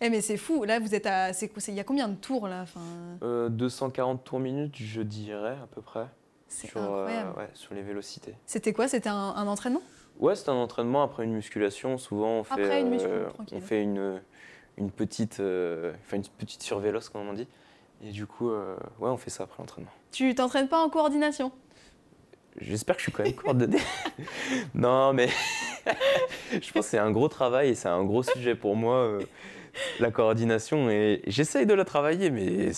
eh 0.06 0.10
mais 0.10 0.20
c'est 0.20 0.36
fou, 0.36 0.64
là 0.64 0.78
vous 0.78 0.94
êtes 0.94 1.06
à... 1.06 1.30
Il 1.30 1.74
y 1.74 1.80
a 1.80 1.84
combien 1.84 2.08
de 2.08 2.16
tours 2.16 2.46
là 2.46 2.62
enfin... 2.62 3.48
240 3.48 4.20
euh, 4.20 4.22
tours 4.22 4.38
minutes 4.38 4.74
je 4.76 5.00
dirais 5.00 5.56
à 5.62 5.66
peu 5.66 5.80
près. 5.80 6.06
Sur, 6.48 6.76
euh, 6.76 7.06
ouais, 7.06 7.48
sur 7.54 7.74
les 7.74 7.82
vélocités. 7.82 8.34
C'était 8.46 8.72
quoi? 8.72 8.86
C'était 8.86 9.08
un, 9.08 9.46
entraînement? 9.46 9.82
Ouais, 10.20 10.36
c'était 10.36 10.50
un 10.50 10.56
entraînement 10.56 11.02
après 11.02 11.24
une 11.24 11.32
musculation. 11.32 11.98
Souvent 11.98 12.40
on 12.40 12.44
fait, 12.44 12.52
après 12.52 12.82
une, 12.82 13.00
euh, 13.00 13.26
on 13.50 13.60
fait 13.60 13.82
une, 13.82 14.20
une 14.76 14.90
petite, 14.90 15.40
enfin 15.40 16.16
une 16.16 16.28
petite 16.38 16.62
survéloce 16.62 17.08
comme 17.08 17.26
on 17.26 17.32
dit. 17.32 17.48
Et 18.02 18.10
du 18.10 18.26
coup, 18.26 18.50
ouais, 18.50 19.08
on 19.08 19.16
fait 19.16 19.30
ça 19.30 19.44
après 19.44 19.62
l'entraînement. 19.62 19.90
Tu 20.12 20.34
t'entraînes 20.34 20.68
pas 20.68 20.84
en 20.84 20.90
coordination? 20.90 21.50
J'espère 22.60 22.96
que 22.96 23.00
je 23.00 23.04
suis 23.04 23.12
quand 23.12 23.24
même 23.24 23.34
coordonné. 23.34 23.78
non, 24.74 25.12
mais 25.12 25.28
je 26.52 26.72
pense 26.72 26.84
que 26.84 26.90
c'est 26.90 26.98
un 26.98 27.10
gros 27.10 27.28
travail 27.28 27.70
et 27.70 27.74
c'est 27.74 27.88
un 27.88 28.04
gros 28.04 28.22
sujet 28.22 28.54
pour 28.54 28.76
moi, 28.76 28.96
euh, 28.96 29.20
la 30.00 30.10
coordination. 30.10 30.90
Et 30.90 31.22
j'essaye 31.26 31.66
de 31.66 31.74
la 31.74 31.84
travailler, 31.84 32.30
mais 32.30 32.70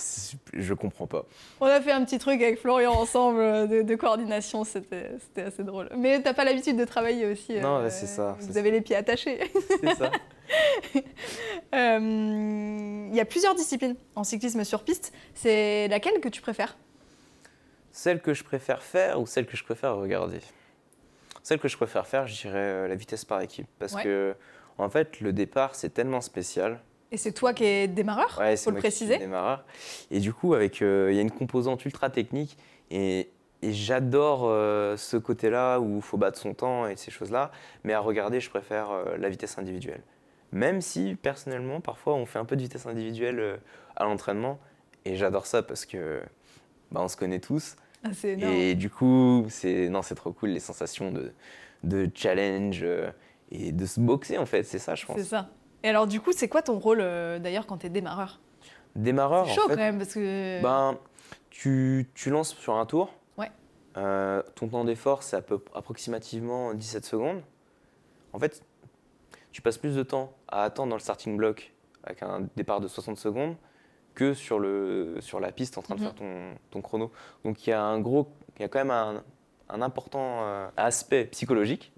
je 0.53 0.73
comprends 0.73 1.07
pas. 1.07 1.25
On 1.59 1.65
a 1.65 1.81
fait 1.81 1.91
un 1.91 2.03
petit 2.03 2.17
truc 2.17 2.41
avec 2.41 2.59
Florian 2.59 2.93
ensemble 2.93 3.39
euh, 3.39 3.83
de, 3.83 3.95
coordination, 3.95 4.63
c'était 4.63 5.11
assez 5.37 5.63
drôle. 5.63 5.89
Mais 5.97 6.21
t'as 6.21 6.33
pas 6.33 6.45
l'habitude 6.45 6.77
de 6.77 6.85
travailler 6.85 7.25
aussi. 7.25 7.59
Non, 7.59 7.83
c'est 7.89 8.07
ça. 8.07 8.37
Vous 8.41 8.57
avez 8.57 8.71
les 8.71 8.81
pieds 8.81 8.95
attachés. 8.95 9.39
C'est 9.81 9.95
ça. 9.95 10.11
Il 11.73 13.13
y 13.15 13.19
a 13.19 13.25
plusieurs 13.25 13.55
disciplines 13.55 13.95
en 14.15 14.23
cyclisme 14.23 14.63
sur 14.63 14.83
piste. 14.83 15.13
C'est 15.33 15.87
laquelle 15.89 16.19
que 16.21 16.29
tu 16.29 16.41
préfères? 16.41 16.77
Celle 17.91 18.21
que 18.21 18.33
je 18.33 18.43
préfère 18.43 18.83
faire 18.83 19.19
ou 19.19 19.25
celle 19.25 19.45
que 19.45 19.57
je 19.57 19.63
préfère 19.63 19.95
regarder? 19.95 20.39
Celle 21.47 21.59
que 21.59 21.69
je 21.69 21.77
préfère 21.77 22.05
faire, 22.05 22.27
je 22.27 22.41
dirais 22.41 22.57
euh, 22.57 22.87
la 22.89 22.95
vitesse 22.95 23.23
par 23.23 23.39
équipe. 23.39 23.67
Parce 23.79 23.95
que, 23.95 24.35
en 24.77 24.89
fait, 24.89 25.21
le 25.21 25.31
départ, 25.31 25.75
c'est 25.75 25.91
tellement 25.91 26.19
spécial. 26.19 26.81
Et 27.09 27.15
c'est 27.15 27.31
toi 27.31 27.53
qui 27.53 27.63
es 27.63 27.87
démarreur, 27.87 28.37
ouais, 28.37 28.57
faut 28.57 28.69
le 28.69 28.79
préciser. 28.79 29.17
démarreur. 29.17 29.63
Et 30.11 30.19
du 30.19 30.33
coup, 30.33 30.55
avec, 30.55 30.81
euh, 30.81 31.07
il 31.09 31.15
y 31.15 31.19
a 31.19 31.21
une 31.21 31.31
composante 31.31 31.85
ultra 31.85 32.09
technique 32.09 32.57
et, 32.91 33.29
j'adore 33.63 34.41
euh, 34.43 34.97
ce 34.97 35.15
côté-là 35.15 35.79
où 35.79 35.95
il 35.95 36.01
faut 36.01 36.17
battre 36.17 36.37
son 36.37 36.53
temps 36.53 36.85
et 36.85 36.97
ces 36.97 37.11
choses-là. 37.11 37.53
Mais 37.85 37.93
à 37.93 38.01
regarder, 38.01 38.41
je 38.41 38.49
préfère 38.49 38.89
la 39.17 39.29
vitesse 39.29 39.57
individuelle. 39.57 40.03
Même 40.51 40.81
si, 40.81 41.15
personnellement, 41.15 41.79
parfois, 41.79 42.15
on 42.15 42.25
fait 42.25 42.39
un 42.39 42.45
peu 42.45 42.57
de 42.57 42.61
vitesse 42.61 42.87
individuelle 42.87 43.61
à 43.95 44.03
l'entraînement. 44.03 44.59
Et 45.05 45.15
j'adore 45.15 45.45
ça 45.45 45.63
parce 45.63 45.85
que 45.85 46.21
bah, 46.91 46.99
on 47.01 47.07
se 47.07 47.15
connaît 47.15 47.39
tous. 47.39 47.77
Ah, 48.43 48.47
et 48.47 48.75
du 48.75 48.89
coup, 48.89 49.45
c'est 49.49 49.89
non, 49.89 50.01
c'est 50.01 50.15
trop 50.15 50.31
cool 50.31 50.49
les 50.49 50.59
sensations 50.59 51.11
de, 51.11 51.31
de 51.83 52.09
challenge 52.13 52.81
euh, 52.83 53.09
et 53.51 53.71
de 53.71 53.85
se 53.85 53.99
boxer 53.99 54.37
en 54.37 54.45
fait. 54.45 54.63
C'est 54.63 54.79
ça, 54.79 54.95
je 54.95 55.05
pense. 55.05 55.17
C'est 55.17 55.23
ça. 55.23 55.49
Et 55.83 55.89
alors, 55.89 56.07
du 56.07 56.19
coup, 56.19 56.31
c'est 56.31 56.49
quoi 56.49 56.61
ton 56.61 56.79
rôle 56.79 56.99
euh, 57.01 57.39
d'ailleurs 57.39 57.65
quand 57.65 57.77
tu 57.77 57.87
es 57.87 57.89
démarreur? 57.89 58.39
Démarreur. 58.95 59.47
C'est 59.47 59.55
chaud 59.55 59.67
quand 59.67 59.75
même 59.75 59.97
parce 59.97 60.13
que. 60.13 60.61
Ben, 60.61 60.97
tu, 61.49 62.09
tu 62.13 62.29
lances 62.29 62.55
sur 62.55 62.75
un 62.75 62.85
tour. 62.85 63.13
Ouais. 63.37 63.51
ton 64.55 64.67
temps 64.67 64.83
d'effort, 64.83 65.23
c'est 65.23 65.35
à 65.35 65.41
peu, 65.41 65.63
approximativement 65.73 66.73
17 66.73 67.05
secondes. 67.05 67.41
En 68.33 68.39
fait, 68.39 68.63
tu 69.51 69.61
passes 69.61 69.77
plus 69.77 69.95
de 69.95 70.03
temps 70.03 70.33
à 70.47 70.63
attendre 70.63 70.89
dans 70.89 70.95
le 70.95 71.01
starting 71.01 71.37
block 71.37 71.73
avec 72.03 72.21
un 72.23 72.47
départ 72.55 72.79
de 72.79 72.87
60 72.87 73.17
secondes 73.17 73.55
que 74.17 74.33
sur, 74.33 74.57
le, 74.57 75.17
sur 75.19 75.39
la 75.39 75.51
piste 75.51 75.77
en 75.77 75.83
train 75.83 75.93
de 75.93 76.01
faire 76.01 76.13
mhm. 76.13 76.17
ton, 76.17 76.55
ton, 76.71 76.81
chrono. 76.81 77.11
Donc 77.45 77.65
il 77.65 77.69
y 77.69 77.73
a 77.73 77.83
un 77.83 77.99
gros, 77.99 78.27
il 78.57 78.63
y 78.63 78.65
a 78.65 78.67
quand 78.67 78.79
même 78.79 78.89
un, 78.89 79.23
un 79.69 79.81
important 79.83 80.39
euh, 80.41 80.67
aspect 80.75 81.25
psychologique. 81.25 81.93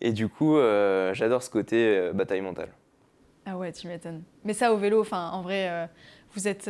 Et 0.00 0.12
du 0.12 0.28
coup, 0.28 0.56
euh, 0.56 1.14
j'adore 1.14 1.44
ce 1.44 1.50
côté 1.50 1.96
euh, 1.96 2.12
bataille 2.12 2.40
mentale. 2.40 2.70
Ah 3.44 3.56
ouais, 3.56 3.70
tu 3.70 3.86
m'étonnes. 3.86 4.24
Mais 4.44 4.54
ça 4.54 4.72
au 4.72 4.76
vélo, 4.76 5.00
enfin 5.00 5.30
en 5.30 5.42
vrai, 5.42 5.88
vous 6.34 6.48
êtes 6.48 6.68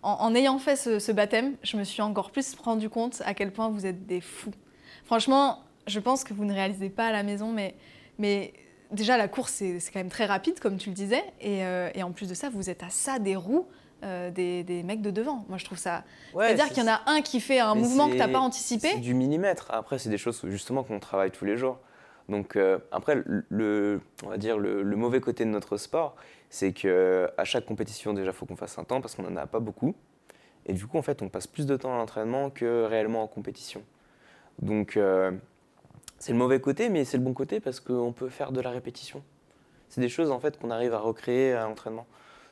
en, 0.00 0.34
ayant 0.34 0.58
fait 0.58 0.76
ce, 0.76 0.98
ce, 0.98 1.12
baptême, 1.12 1.56
je 1.62 1.76
me 1.76 1.84
suis 1.84 2.00
encore 2.00 2.30
plus 2.30 2.54
rendu 2.54 2.88
compte 2.88 3.20
à 3.26 3.34
quel 3.34 3.52
point 3.52 3.68
vous 3.68 3.84
êtes 3.84 4.06
des 4.06 4.22
fous. 4.22 4.54
Franchement, 5.04 5.64
je 5.86 6.00
pense 6.00 6.24
que 6.24 6.32
vous 6.32 6.46
ne 6.46 6.54
réalisez 6.54 6.88
pas 6.88 7.08
à 7.08 7.12
la 7.12 7.22
maison, 7.22 7.52
mais 7.52 7.74
mais 8.18 8.54
déjà, 8.90 9.16
la 9.16 9.28
course, 9.28 9.52
c'est 9.52 9.80
quand 9.92 10.00
même 10.00 10.08
très 10.08 10.26
rapide, 10.26 10.60
comme 10.60 10.76
tu 10.76 10.90
le 10.90 10.94
disais. 10.94 11.22
Et, 11.40 11.64
euh, 11.64 11.90
en 12.02 12.12
plus 12.12 12.28
de 12.28 12.34
ça, 12.34 12.48
vous 12.48 12.70
êtes 12.70 12.82
à 12.82 12.90
ça 12.90 13.18
des 13.18 13.36
roues 13.36 13.66
euh, 14.04 14.30
des, 14.30 14.82
mecs 14.84 15.02
de 15.02 15.10
devant. 15.10 15.44
Moi, 15.48 15.58
je 15.58 15.64
trouve 15.64 15.78
ça. 15.78 16.04
C'est-à-dire 16.32 16.68
qu'il 16.68 16.82
y 16.82 16.88
en 16.88 16.92
a 16.92 17.02
un 17.06 17.22
qui 17.22 17.40
fait 17.40 17.58
un 17.58 17.74
mouvement 17.74 18.06
que 18.06 18.12
tu 18.12 18.18
n'as 18.18 18.28
pas 18.28 18.38
anticipé. 18.38 18.88
C'est 18.94 19.00
du 19.00 19.14
millimètre. 19.14 19.70
Après, 19.70 19.98
c'est 19.98 20.10
des 20.10 20.18
choses 20.18 20.40
justement 20.46 20.82
qu'on 20.82 21.00
travaille 21.00 21.30
tous 21.30 21.44
les 21.44 21.56
jours. 21.56 21.78
Donc, 22.28 22.56
euh, 22.56 22.78
après, 22.92 23.22
le, 23.24 24.00
on 24.24 24.28
va 24.28 24.36
dire 24.36 24.58
le, 24.58 24.84
mauvais 24.96 25.20
côté 25.20 25.44
de 25.44 25.50
notre 25.50 25.76
sport, 25.78 26.14
c'est 26.50 26.72
qu'à 26.72 27.44
chaque 27.44 27.64
compétition, 27.64 28.12
déjà, 28.12 28.30
il 28.30 28.34
faut 28.34 28.46
qu'on 28.46 28.56
fasse 28.56 28.78
un 28.78 28.84
temps 28.84 29.00
parce 29.00 29.14
qu'on 29.14 29.22
n'en 29.22 29.36
a 29.36 29.46
pas 29.46 29.60
beaucoup. 29.60 29.94
Et 30.66 30.74
du 30.74 30.86
coup, 30.86 30.98
en 30.98 31.02
fait, 31.02 31.22
on 31.22 31.28
passe 31.28 31.46
plus 31.46 31.66
de 31.66 31.76
temps 31.76 31.94
à 31.94 31.96
l'entraînement 31.96 32.50
que 32.50 32.84
réellement 32.84 33.22
en 33.22 33.26
compétition. 33.26 33.82
Donc, 34.60 34.98
c'est 36.18 36.32
le 36.32 36.38
mauvais 36.38 36.60
côté, 36.60 36.88
mais 36.88 37.04
c'est 37.04 37.16
le 37.16 37.22
bon 37.22 37.32
côté 37.32 37.60
parce 37.60 37.80
qu'on 37.80 38.12
peut 38.12 38.28
faire 38.28 38.52
de 38.52 38.60
la 38.60 38.70
répétition. 38.70 39.22
C'est 39.88 40.00
des 40.00 40.08
choses 40.08 40.30
en 40.30 40.40
fait 40.40 40.58
qu'on 40.58 40.70
arrive 40.70 40.92
à 40.94 40.98
recréer 40.98 41.52
à 41.52 41.64
l'entraînement. 41.64 42.06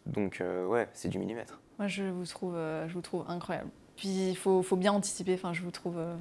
Donc 0.07 0.41
euh, 0.41 0.67
ouais, 0.67 0.89
c'est 0.93 1.09
du 1.09 1.19
millimètre. 1.19 1.61
Moi, 1.79 1.89
je 1.89 2.05
vous 2.05 2.25
trouve, 2.25 2.55
euh, 2.57 2.89
je 2.89 2.95
vous 2.95 3.01
trouve 3.01 3.25
incroyable. 3.29 3.71
Puis 3.97 4.09
il 4.09 4.37
faut, 4.37 4.63
faut, 4.63 4.77
bien 4.77 4.93
anticiper. 4.93 5.35
Enfin, 5.35 5.53
je 5.53 5.63
vous 5.63 5.71
trouve 5.71 5.99
euh, 5.99 6.15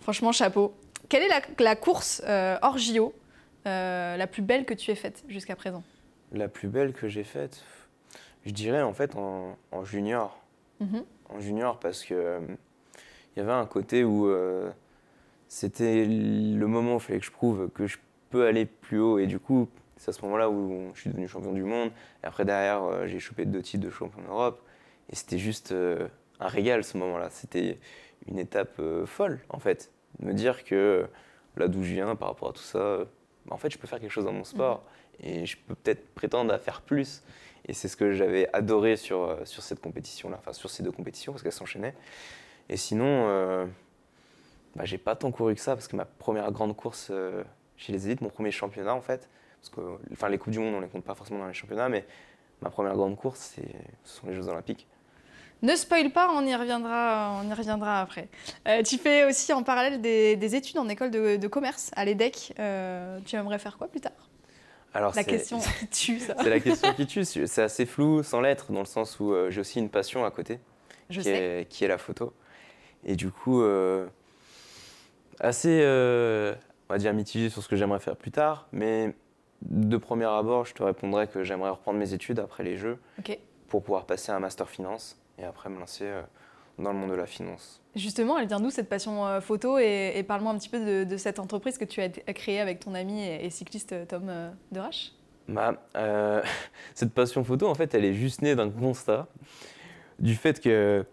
franchement 0.00 0.32
chapeau. 0.32 0.74
Quelle 1.08 1.22
est 1.22 1.60
la, 1.60 1.76
course 1.76 2.22
hors 2.26 2.78
JO 2.78 3.12
la 3.64 4.26
plus 4.26 4.42
belle 4.42 4.64
que 4.64 4.74
tu 4.74 4.90
aies 4.90 4.96
faite 4.96 5.24
jusqu'à 5.28 5.56
présent? 5.56 5.82
La 6.32 6.48
plus 6.48 6.68
belle 6.68 6.92
que 6.92 7.08
j'ai 7.08 7.24
faite, 7.24 7.64
je 8.46 8.52
dirais 8.52 8.82
en 8.82 8.92
fait 8.92 9.16
en, 9.16 9.56
junior. 9.84 10.38
Mhm. 10.78 11.04
En 11.28 11.40
junior 11.40 11.80
parce 11.80 12.04
que 12.04 12.40
il 13.34 13.38
y 13.38 13.42
avait 13.42 13.52
un 13.52 13.66
côté 13.66 14.04
où 14.04 14.32
c'était 15.48 16.04
le 16.04 16.66
moment 16.66 16.94
où 16.94 16.98
il 16.98 17.00
fallait 17.00 17.18
que 17.18 17.26
je 17.26 17.32
prouve 17.32 17.70
que 17.74 17.88
je 17.88 17.98
peux 18.30 18.46
aller 18.46 18.66
plus 18.66 19.00
haut. 19.00 19.18
Et 19.18 19.26
du 19.26 19.40
coup, 19.40 19.68
c'est 20.00 20.08
à 20.08 20.12
ce 20.14 20.22
moment-là 20.22 20.48
où 20.48 20.90
je 20.94 21.00
suis 21.02 21.10
devenu 21.10 21.28
champion 21.28 21.52
du 21.52 21.62
monde. 21.62 21.90
Et 22.24 22.26
après, 22.26 22.46
derrière, 22.46 22.82
euh, 22.84 23.06
j'ai 23.06 23.20
chopé 23.20 23.44
deux 23.44 23.60
titres 23.60 23.84
de 23.84 23.90
champion 23.90 24.22
d'Europe. 24.22 24.62
Et 25.10 25.14
c'était 25.14 25.36
juste 25.36 25.72
euh, 25.72 26.08
un 26.40 26.48
régal 26.48 26.84
ce 26.84 26.96
moment-là. 26.96 27.28
C'était 27.28 27.78
une 28.26 28.38
étape 28.38 28.78
euh, 28.80 29.04
folle, 29.04 29.40
en 29.50 29.58
fait. 29.58 29.92
De 30.18 30.26
me 30.26 30.32
dire 30.32 30.64
que 30.64 31.06
là 31.56 31.68
d'où 31.68 31.82
je 31.82 31.92
viens, 31.92 32.16
par 32.16 32.28
rapport 32.28 32.48
à 32.48 32.52
tout 32.52 32.62
ça, 32.62 33.00
bah, 33.44 33.54
en 33.54 33.58
fait, 33.58 33.70
je 33.70 33.76
peux 33.76 33.86
faire 33.86 34.00
quelque 34.00 34.10
chose 34.10 34.24
dans 34.24 34.32
mon 34.32 34.44
sport. 34.44 34.84
Mhm. 35.22 35.28
Et 35.28 35.46
je 35.46 35.58
peux 35.58 35.74
peut-être 35.74 36.14
prétendre 36.14 36.54
à 36.54 36.58
faire 36.58 36.80
plus. 36.80 37.22
Et 37.68 37.74
c'est 37.74 37.88
ce 37.88 37.96
que 37.96 38.12
j'avais 38.12 38.48
adoré 38.54 38.96
sur, 38.96 39.38
sur 39.44 39.62
cette 39.62 39.80
compétition-là, 39.80 40.38
enfin 40.38 40.54
sur 40.54 40.70
ces 40.70 40.82
deux 40.82 40.92
compétitions, 40.92 41.32
parce 41.32 41.42
qu'elles 41.42 41.52
s'enchaînaient. 41.52 41.94
Et 42.70 42.78
sinon, 42.78 43.68
bah, 44.76 44.84
j'ai 44.84 44.98
pas 44.98 45.16
tant 45.16 45.32
couru 45.32 45.54
que 45.54 45.60
ça 45.60 45.74
parce 45.74 45.88
que 45.88 45.96
ma 45.96 46.04
première 46.04 46.50
grande 46.52 46.76
course 46.76 47.08
euh, 47.10 47.42
chez 47.76 47.92
les 47.92 48.06
élites, 48.06 48.20
mon 48.20 48.28
premier 48.28 48.50
championnat 48.50 48.94
en 48.94 49.00
fait, 49.00 49.28
parce 49.60 49.70
que 49.70 49.80
enfin, 50.12 50.28
les 50.28 50.38
Coupes 50.38 50.52
du 50.52 50.58
Monde 50.58 50.74
on 50.74 50.80
les 50.80 50.88
compte 50.88 51.04
pas 51.04 51.14
forcément 51.14 51.40
dans 51.40 51.48
les 51.48 51.54
championnats, 51.54 51.88
mais 51.88 52.06
ma 52.62 52.70
première 52.70 52.94
grande 52.94 53.16
course 53.16 53.56
ce 53.56 53.62
sont 54.04 54.26
les 54.26 54.34
Jeux 54.34 54.48
Olympiques. 54.48 54.86
Ne 55.62 55.76
spoil 55.76 56.10
pas, 56.10 56.30
on 56.32 56.46
y 56.46 56.54
reviendra, 56.54 57.38
on 57.42 57.50
y 57.50 57.52
reviendra 57.52 58.00
après. 58.00 58.28
Euh, 58.66 58.82
tu 58.82 58.96
fais 58.96 59.26
aussi 59.26 59.52
en 59.52 59.62
parallèle 59.62 60.00
des, 60.00 60.54
études 60.54 60.78
en 60.78 60.88
école 60.88 61.10
de, 61.10 61.46
commerce 61.48 61.90
à 61.96 62.06
l'EDEC. 62.06 62.54
Euh, 62.58 63.18
tu 63.26 63.36
aimerais 63.36 63.58
faire 63.58 63.76
quoi 63.76 63.88
plus 63.88 64.00
tard? 64.00 64.30
Alors, 64.94 65.14
la 65.14 65.22
question 65.22 65.58
qui 65.78 65.86
tue, 65.88 66.18
ça. 66.18 66.34
C'est 66.42 66.48
la 66.48 66.60
question 66.60 66.94
qui 66.94 67.06
tue. 67.06 67.24
C'est 67.26 67.62
assez 67.62 67.84
flou, 67.84 68.22
sans 68.22 68.40
l'être, 68.40 68.72
dans 68.72 68.80
le 68.80 68.86
sens 68.86 69.20
où 69.20 69.34
j'ai 69.50 69.60
aussi 69.60 69.80
une 69.80 69.90
passion 69.90 70.24
à 70.24 70.30
côté, 70.30 70.60
Je 71.10 71.18
qui, 71.18 71.24
sais. 71.24 71.60
Est, 71.60 71.68
qui 71.68 71.84
est 71.84 71.88
la 71.88 71.98
photo. 71.98 72.32
Et 73.04 73.14
du 73.14 73.30
coup, 73.30 73.62
assez, 75.40 75.80
euh, 75.82 76.54
on 76.88 76.92
va 76.92 76.98
dire, 76.98 77.12
mitigé 77.14 77.48
sur 77.48 77.62
ce 77.62 77.68
que 77.68 77.76
j'aimerais 77.76 78.00
faire 78.00 78.16
plus 78.16 78.30
tard, 78.30 78.68
mais 78.72 79.14
de 79.62 79.96
premier 79.96 80.24
abord, 80.24 80.64
je 80.64 80.74
te 80.74 80.82
répondrais 80.82 81.26
que 81.26 81.44
j'aimerais 81.44 81.70
reprendre 81.70 81.98
mes 81.98 82.12
études 82.14 82.38
après 82.38 82.62
les 82.62 82.76
Jeux 82.76 82.98
pour 83.68 83.82
pouvoir 83.82 84.06
passer 84.06 84.32
un 84.32 84.40
master 84.40 84.68
finance 84.68 85.20
et 85.38 85.44
après 85.44 85.68
me 85.68 85.78
lancer 85.78 86.04
euh, 86.04 86.22
dans 86.78 86.92
le 86.92 86.98
monde 86.98 87.10
de 87.10 87.14
la 87.14 87.26
finance. 87.26 87.82
Justement, 87.94 88.38
elle 88.38 88.48
vient 88.48 88.60
d'où 88.60 88.70
cette 88.70 88.88
passion 88.88 89.26
euh, 89.26 89.40
photo 89.40 89.78
et, 89.78 90.24
parle-moi 90.26 90.52
un 90.52 90.58
petit 90.58 90.68
peu 90.68 91.04
de, 91.04 91.16
cette 91.16 91.38
entreprise 91.38 91.78
que 91.78 91.84
tu 91.84 92.00
as 92.00 92.08
créée 92.08 92.60
avec 92.60 92.80
ton 92.80 92.94
ami 92.94 93.22
et, 93.22 93.50
cycliste 93.50 93.94
Tom 94.08 94.30
Derache? 94.72 95.12
Bah, 95.48 95.74
cette 96.94 97.12
passion 97.12 97.44
photo, 97.44 97.68
en 97.68 97.74
fait, 97.74 97.94
elle 97.94 98.04
est 98.04 98.14
juste 98.14 98.42
née 98.42 98.54
d'un 98.54 98.70
constat 98.70 99.28
du 100.18 100.34
fait 100.34 100.60
que 100.60 101.04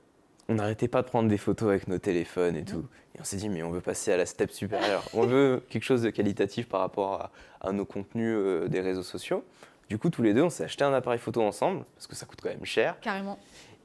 on 0.49 0.55
n'arrêtait 0.55 0.88
pas 0.88 1.01
de 1.01 1.07
prendre 1.07 1.29
des 1.29 1.38
photos 1.38 1.69
avec 1.69 1.88
nos 1.88 1.97
téléphones 1.97 2.55
et 2.55 2.63
tout. 2.63 2.86
Et 3.17 3.21
on 3.21 3.23
s'est 3.23 3.38
dit, 3.38 3.49
mais 3.49 3.63
on 3.63 3.71
veut 3.71 3.82
passer 3.82 4.12
à 4.12 4.17
la 4.17 4.25
step 4.25 4.51
supérieure. 4.51 5.03
on 5.13 5.25
veut 5.25 5.63
quelque 5.69 5.84
chose 5.84 6.01
de 6.01 6.10
qualitatif 6.10 6.67
par 6.67 6.82
rapport 6.82 7.32
à, 7.62 7.71
nos 7.71 7.86
contenus 7.86 8.36
euh, 8.38 8.67
des 8.67 8.82
réseaux 8.82 9.03
sociaux. 9.03 9.43
Du 9.89 9.97
coup, 9.97 10.10
tous 10.10 10.21
les 10.21 10.34
deux, 10.34 10.43
on 10.43 10.49
s'est 10.49 10.63
acheté 10.63 10.84
un 10.84 10.93
appareil 10.93 11.19
photo 11.19 11.41
ensemble, 11.41 11.86
parce 11.95 12.08
que 12.08 12.15
ça 12.15 12.25
coûte 12.25 12.39
quand 12.41 12.49
même 12.49 12.65
cher. 12.65 12.99
Carrément. 13.01 13.39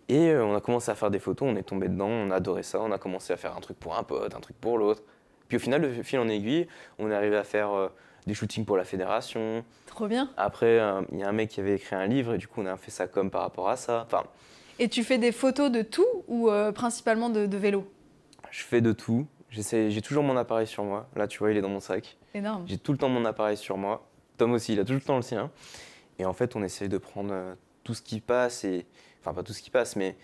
Et 0.09 0.31
euh, 0.31 0.45
on 0.45 0.55
a 0.55 0.61
commencé 0.61 0.91
à 0.91 0.95
faire 0.95 1.11
des 1.11 1.19
photos, 1.19 1.49
on 1.51 1.57
est 1.57 1.63
tombé 1.63 1.89
dedans, 1.89 2.09
on 2.09 2.31
a 2.31 2.37
adoré 2.37 2.63
ça, 2.63 2.81
on 2.81 2.93
a 2.93 2.99
commencé 2.99 3.33
à 3.33 3.37
faire 3.37 3.57
un 3.57 3.61
truc 3.61 3.79
pour 3.79 3.97
un 3.97 4.03
pote, 4.03 4.35
un 4.35 4.41
truc 4.41 4.57
pour 4.61 4.79
l'autre. 4.79 5.03
Puis 5.49 5.57
au 5.57 5.61
final, 5.61 5.83
de 5.83 6.03
fil 6.03 6.19
en 6.19 6.29
aiguille, 6.29 6.67
on 6.99 7.11
est 7.11 7.15
arrivé 7.15 7.37
à 7.37 7.45
faire 7.45 7.73
euh, 7.73 7.89
des 8.27 8.35
shootings 8.35 8.65
pour 8.65 8.77
la 8.77 8.85
fédération. 8.85 9.65
Trop 9.87 10.07
bien. 10.07 10.31
Après, 10.37 10.81
il 11.13 11.19
y 11.19 11.23
a 11.23 11.29
un 11.29 11.33
mec 11.33 11.51
qui 11.51 11.61
avait 11.61 11.77
écrit 11.77 11.97
un 11.97 12.07
livre, 12.07 12.35
et 12.35 12.39
du 12.39 12.49
coup, 12.49 12.63
on 12.63 12.67
a 12.67 12.77
fait 12.77 12.91
ça 12.91 13.07
comme 13.07 13.31
par 13.31 13.43
rapport 13.43 13.69
à 13.69 13.77
ça. 13.77 14.05
Enfin, 14.07 14.25
et 14.79 14.89
tu 14.89 15.05
fais 15.05 15.19
des 15.19 15.33
photos 15.33 15.71
de 15.71 15.83
tout 15.83 16.25
ou 16.29 16.51
euh, 16.51 16.73
principalement 16.73 17.31
de, 17.31 17.57
vélo? 17.57 17.87
Je 18.53 18.63
fais 18.63 18.81
de 18.81 18.93
tout. 18.93 19.27
J'ai 19.51 20.03
toujours 20.03 20.23
mon 20.23 20.37
appareil 20.37 20.67
sur 20.67 20.85
moi. 20.85 21.09
Là, 21.17 21.27
tu 21.27 21.39
vois, 21.39 21.51
il 21.51 21.57
est 21.57 21.63
dans 21.63 21.69
mon 21.69 21.81
sac. 21.81 22.17
Énorme. 22.35 22.65
J'ai 22.69 22.79
tout 22.79 22.93
le 22.93 22.99
temps 22.99 23.09
mon 23.09 23.25
appareil 23.25 23.57
sur 23.57 23.77
moi. 23.77 24.07
Tom 24.37 24.53
aussi, 24.53 24.75
il 24.75 24.81
a 24.81 24.85
tout 24.85 24.93
le 24.93 25.01
temps 25.01 25.17
le 25.17 25.23
sien. 25.23 25.51
Et 26.19 26.25
en 26.25 26.33
fait, 26.33 26.55
on 26.55 26.63
essaye 26.63 26.89
de 26.89 26.99
prendre 26.99 27.33
euh, 27.33 27.55
tout 27.83 27.95
ce 27.95 28.03
qui 28.03 28.21
passe, 28.21 28.65
et... 28.65 28.87
enfin 29.21 29.35
pas 29.35 29.43
tout 29.43 29.53
ce 29.53 29.63
qui 29.63 29.71
passe, 29.71 29.97
mais 29.97 30.17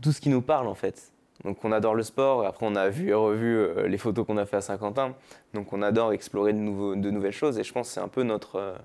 tout 0.00 0.12
ce 0.12 0.20
qui 0.20 0.28
nous 0.28 0.42
parle 0.42 0.66
en 0.66 0.74
fait. 0.74 1.12
Donc 1.44 1.64
on 1.64 1.72
adore 1.72 1.94
le 1.94 2.02
sport, 2.02 2.46
après 2.46 2.66
on 2.66 2.76
a 2.76 2.88
vu 2.88 3.08
et 3.08 3.14
revu 3.14 3.56
euh, 3.56 3.88
les 3.88 3.98
photos 3.98 4.26
qu'on 4.26 4.36
a 4.36 4.46
fait 4.46 4.56
à 4.56 4.60
Saint-Quentin, 4.60 5.14
donc 5.52 5.72
on 5.72 5.82
adore 5.82 6.12
explorer 6.12 6.52
de, 6.52 6.58
de, 6.94 7.10
nouvelles 7.10 7.32
choses 7.32 7.58
et 7.58 7.64
je 7.64 7.72
pense 7.72 7.88
que 7.88 7.94
c'est 7.94 8.00
un 8.00 8.08
peu 8.08 8.22
notre, 8.22 8.56
euh, 8.56 8.76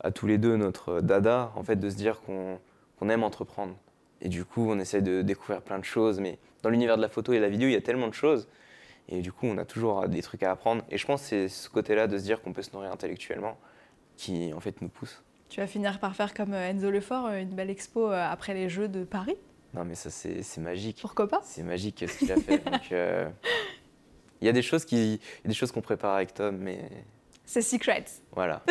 à 0.00 0.10
tous 0.10 0.26
les 0.26 0.38
deux, 0.38 0.56
notre 0.56 1.00
dada 1.00 1.52
en 1.56 1.62
fait 1.62 1.76
de 1.76 1.90
se 1.90 1.96
dire 1.96 2.22
qu'on 2.22 3.08
aime 3.08 3.22
entreprendre. 3.22 3.76
Et 4.22 4.28
du 4.28 4.44
coup 4.44 4.66
on 4.70 4.78
essaie 4.78 5.02
de 5.02 5.20
découvrir 5.22 5.60
plein 5.60 5.78
de 5.78 5.84
choses, 5.84 6.20
mais 6.20 6.38
dans 6.62 6.70
l'univers 6.70 6.96
de 6.96 7.02
la 7.02 7.08
photo 7.08 7.32
et 7.32 7.36
de 7.36 7.42
la 7.42 7.48
vidéo 7.48 7.68
il 7.68 7.72
y 7.72 7.76
a 7.76 7.80
tellement 7.80 8.08
de 8.08 8.14
choses 8.14 8.48
et 9.08 9.20
du 9.20 9.32
coup 9.32 9.46
on 9.46 9.58
a 9.58 9.64
toujours 9.64 10.08
des 10.08 10.22
trucs 10.22 10.42
à 10.42 10.50
apprendre 10.50 10.84
et 10.90 10.98
je 10.98 11.06
pense 11.06 11.22
que 11.22 11.28
c'est 11.28 11.48
ce 11.48 11.68
côté-là 11.68 12.06
de 12.06 12.18
se 12.18 12.24
dire 12.24 12.42
qu'on 12.42 12.52
peut 12.52 12.62
se 12.62 12.72
nourrir 12.72 12.92
intellectuellement 12.92 13.56
qui 14.16 14.52
en 14.52 14.60
fait 14.60 14.80
nous 14.82 14.88
pousse. 14.88 15.22
Tu 15.48 15.60
vas 15.60 15.66
finir 15.66 15.98
par 15.98 16.14
faire 16.14 16.34
comme 16.34 16.52
euh, 16.52 16.68
Enzo 16.68 16.90
Lefort, 16.90 17.28
une 17.30 17.54
belle 17.54 17.70
expo 17.70 18.10
après 18.10 18.52
les 18.52 18.68
Jeux 18.68 18.88
de 18.88 19.04
Paris 19.04 19.36
non, 19.74 19.84
mais 19.84 19.94
ça, 19.94 20.10
c'est 20.10 20.58
magique. 20.58 20.98
Pourquoi 21.00 21.28
pas? 21.28 21.40
C'est 21.44 21.62
magique 21.62 22.04
ce 22.08 22.18
qu'il 22.18 22.32
a 22.32 22.36
fait. 22.36 22.62
Euh, 22.92 23.28
il 24.40 24.46
y 24.46 24.48
a 24.48 24.52
des 24.52 24.62
choses 24.62 24.84
qui, 24.84 25.20
des 25.44 25.54
choses 25.54 25.72
qu'on 25.72 25.80
prépare 25.80 26.14
avec 26.14 26.34
Tom, 26.34 26.56
mais. 26.56 26.88
C'est 27.48 27.62
secret. 27.62 28.04
Voilà. 28.32 28.62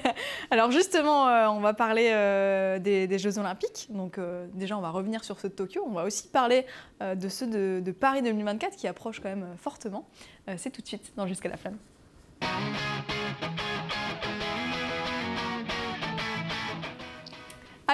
Alors 0.50 0.72
justement, 0.72 1.28
euh, 1.28 1.46
on 1.46 1.60
va 1.60 1.72
parler 1.72 2.10
euh, 2.12 2.80
des, 2.80 3.16
Jeux 3.16 3.38
Olympiques. 3.38 3.86
Donc 3.90 4.18
déjà, 4.54 4.76
on 4.76 4.80
va 4.80 4.90
revenir 4.90 5.22
sur 5.22 5.38
ceux 5.38 5.48
de 5.50 5.54
Tokyo. 5.54 5.84
On 5.86 5.92
va 5.92 6.02
aussi 6.02 6.26
parler 6.26 6.66
de 7.00 7.28
ceux 7.28 7.46
de, 7.46 7.80
de, 7.80 7.92
Paris 7.92 8.22
2024 8.22 8.74
qui 8.74 8.88
approchent 8.88 9.20
quand 9.20 9.28
même 9.28 9.54
fortement. 9.56 10.08
C'est 10.56 10.70
tout 10.70 10.82
de 10.82 10.86
suite 10.86 11.12
dans 11.16 11.28
Jusqu'à 11.28 11.48
la 11.48 11.56
flamme. 11.56 11.78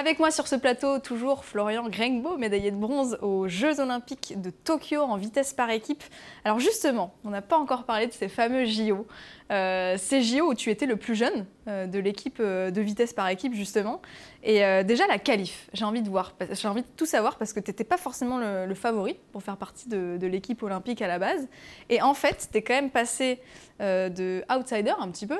Avec 0.01 0.17
moi 0.17 0.31
sur 0.31 0.47
ce 0.47 0.55
plateau, 0.55 0.97
toujours 0.97 1.45
Florian 1.45 1.87
Grengbo, 1.87 2.35
médaillé 2.35 2.71
de 2.71 2.75
bronze 2.75 3.19
aux 3.21 3.47
Jeux 3.47 3.79
Olympiques 3.79 4.33
de 4.41 4.49
Tokyo 4.49 4.99
en 4.99 5.15
vitesse 5.15 5.53
par 5.53 5.69
équipe. 5.69 6.03
Alors 6.43 6.59
justement, 6.59 7.13
on 7.23 7.29
n'a 7.29 7.43
pas 7.43 7.55
encore 7.55 7.83
parlé 7.83 8.07
de 8.07 8.11
ces 8.11 8.27
fameux 8.27 8.65
JO. 8.65 9.05
Euh, 9.51 9.97
ces 9.99 10.23
JO 10.23 10.49
où 10.49 10.55
tu 10.55 10.71
étais 10.71 10.87
le 10.87 10.95
plus 10.95 11.13
jeune 11.13 11.45
euh, 11.67 11.85
de 11.85 11.99
l'équipe 11.99 12.37
euh, 12.39 12.71
de 12.71 12.81
vitesse 12.81 13.13
par 13.13 13.27
équipe, 13.29 13.53
justement. 13.53 14.01
Et 14.41 14.63
déjà, 14.83 15.05
la 15.05 15.19
qualif, 15.19 15.69
j'ai 15.71 15.85
envie 15.85 16.01
de 16.01 16.09
voir, 16.09 16.33
j'ai 16.51 16.67
envie 16.67 16.81
de 16.81 16.87
tout 16.97 17.05
savoir 17.05 17.37
parce 17.37 17.53
que 17.53 17.59
tu 17.59 17.69
n'étais 17.69 17.83
pas 17.83 17.97
forcément 17.97 18.39
le, 18.39 18.73
favori 18.73 19.19
pour 19.31 19.43
faire 19.43 19.57
partie 19.57 19.87
de, 19.87 20.25
l'équipe 20.25 20.63
olympique 20.63 21.03
à 21.03 21.07
la 21.07 21.19
base. 21.19 21.47
Et 21.89 22.01
en 22.01 22.15
fait, 22.15 22.49
tu 22.51 22.57
es 22.57 22.63
quand 22.63 22.73
même 22.73 22.89
passé 22.89 23.39
de 23.79 24.43
outsider 24.51 24.95
un 24.97 25.11
petit 25.11 25.27
peu 25.27 25.37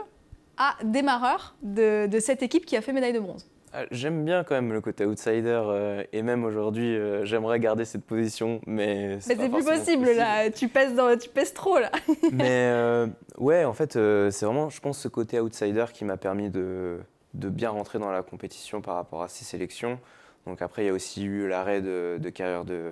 à 0.58 0.76
démarreur 0.84 1.56
de 1.64 2.20
cette 2.20 2.44
équipe 2.44 2.68
qui 2.68 2.78
a 2.78 2.82
fait 2.82 2.94
médaille 2.94 3.14
de 3.14 3.20
bronze. 3.20 3.51
Ah, 3.74 3.86
j'aime 3.90 4.26
bien 4.26 4.44
quand 4.44 4.56
même 4.56 4.74
le 4.74 4.82
côté 4.82 5.06
outsider 5.06 5.62
euh, 5.66 6.04
et 6.12 6.24
même 6.24 6.44
aujourd'hui 6.44 6.94
euh, 6.94 7.24
j'aimerais 7.24 7.58
garder 7.58 7.86
cette 7.86 8.04
position 8.04 8.60
mais 8.66 9.18
c'est 9.22 9.38
plus 9.38 9.64
possible, 9.64 10.12
là 10.12 10.50
tu 10.50 10.68
pèses 10.68 10.94
dans, 10.94 11.18
tu 11.18 11.30
pèses 11.30 11.54
trop 11.54 11.80
là. 11.80 11.90
mais 12.34 12.70
euh, 12.70 13.08
ouais 13.38 13.64
en 13.64 13.72
fait 13.72 13.94
c'est 13.94 14.46
vraiment 14.46 14.70
je 14.70 14.82
pense 14.82 15.00
ce 15.00 15.08
côté 15.08 15.40
outsider 15.40 15.86
qui 15.94 16.04
m'a 16.04 16.18
permis 16.18 16.50
de, 16.50 17.00
de, 17.34 17.48
bien 17.48 17.70
rentrer 17.70 17.98
dans 17.98 18.12
la 18.12 18.24
compétition 18.24 18.82
par 18.82 18.96
rapport 18.96 19.24
à 19.24 19.30
ces 19.30 19.46
sélections. 19.46 20.00
Donc 20.46 20.62
après 20.62 20.84
il 20.84 20.88
y 20.88 20.90
a 20.90 20.94
aussi 20.94 21.24
eu 21.24 21.48
l'arrêt 21.48 21.82
de, 21.82 22.20
carrière 22.30 22.66
de, 22.66 22.92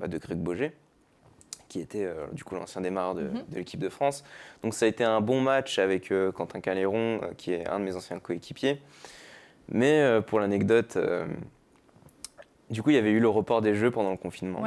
bah, 0.00 0.08
de 0.08 0.18
Greg 0.18 0.38
Boger 0.38 0.72
qui 1.68 1.80
était 1.80 2.08
du 2.32 2.42
coup 2.42 2.56
l'ancien 2.56 2.80
démarre 2.80 3.14
de, 3.14 3.22
mhm. 3.22 3.44
de 3.48 3.56
l'équipe 3.58 3.80
de 3.80 3.88
France. 3.88 4.24
Donc 4.64 4.74
ça 4.74 4.86
a 4.86 4.88
été 4.88 5.04
un 5.04 5.20
bon 5.20 5.40
match 5.40 5.78
avec 5.78 6.12
Quentin 6.34 6.60
Caléron 6.60 7.20
qui 7.36 7.52
est 7.52 7.68
un 7.68 7.78
de 7.78 7.84
mes 7.84 7.94
anciens 7.94 8.18
coéquipiers. 8.18 8.80
Mais 9.68 10.00
euh, 10.00 10.20
pour 10.20 10.40
l'anecdote, 10.40 10.96
euh, 10.96 11.26
du 12.70 12.82
coup, 12.82 12.90
il 12.90 12.96
y 12.96 12.98
avait 12.98 13.10
eu 13.10 13.20
le 13.20 13.28
report 13.28 13.62
des 13.62 13.74
Jeux 13.74 13.90
pendant 13.90 14.10
le 14.10 14.16
confinement. 14.16 14.64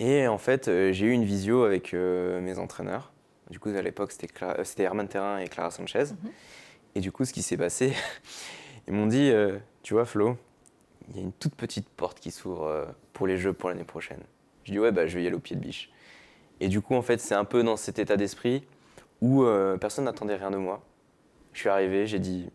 Et 0.00 0.26
en 0.26 0.38
fait, 0.38 0.68
euh, 0.68 0.92
j'ai 0.92 1.06
eu 1.06 1.12
une 1.12 1.24
visio 1.24 1.64
avec 1.64 1.92
mes 1.92 2.58
entraîneurs. 2.58 3.12
Du 3.50 3.58
coup, 3.58 3.68
à 3.68 3.82
l'époque, 3.82 4.12
c'était 4.12 4.82
Herman 4.82 5.06
Terrain 5.06 5.38
et 5.38 5.48
Clara 5.48 5.70
Sanchez. 5.70 6.04
Mhm. 6.04 6.30
Et 6.96 7.00
du 7.00 7.12
coup, 7.12 7.24
ce 7.24 7.32
qui 7.32 7.42
s'est 7.42 7.56
passé, 7.56 7.92
ils 8.88 8.94
m'ont 8.94 9.06
dit 9.06 9.32
Tu 9.82 9.94
vois, 9.94 10.04
Flo, 10.04 10.36
il 11.08 11.16
y 11.16 11.18
a 11.18 11.22
une 11.22 11.32
toute 11.32 11.54
petite 11.54 11.88
porte 11.88 12.20
qui 12.20 12.30
s'ouvre 12.30 12.88
pour 13.12 13.26
les 13.26 13.36
Jeux 13.36 13.52
pour 13.52 13.68
l'année 13.68 13.84
prochaine. 13.84 14.20
Je 14.64 14.72
dis 14.72 14.78
Ouais, 14.78 14.92
bah, 14.92 15.06
je 15.06 15.16
vais 15.16 15.24
y 15.24 15.26
aller 15.26 15.36
au 15.36 15.40
pied 15.40 15.56
de 15.56 15.60
biche. 15.60 15.90
Et 16.60 16.68
du 16.68 16.80
coup, 16.80 16.94
en 16.94 17.02
fait, 17.02 17.20
c'est 17.20 17.34
un 17.34 17.44
peu 17.44 17.62
dans 17.62 17.76
cet 17.76 17.98
état 17.98 18.16
d'esprit 18.16 18.66
où 19.20 19.44
personne 19.80 20.04
n'attendait 20.04 20.36
rien 20.36 20.50
de 20.50 20.56
moi. 20.56 20.82
Je 21.52 21.60
suis 21.60 21.68
arrivé, 21.68 22.06
j'ai 22.06 22.18
dit 22.18 22.50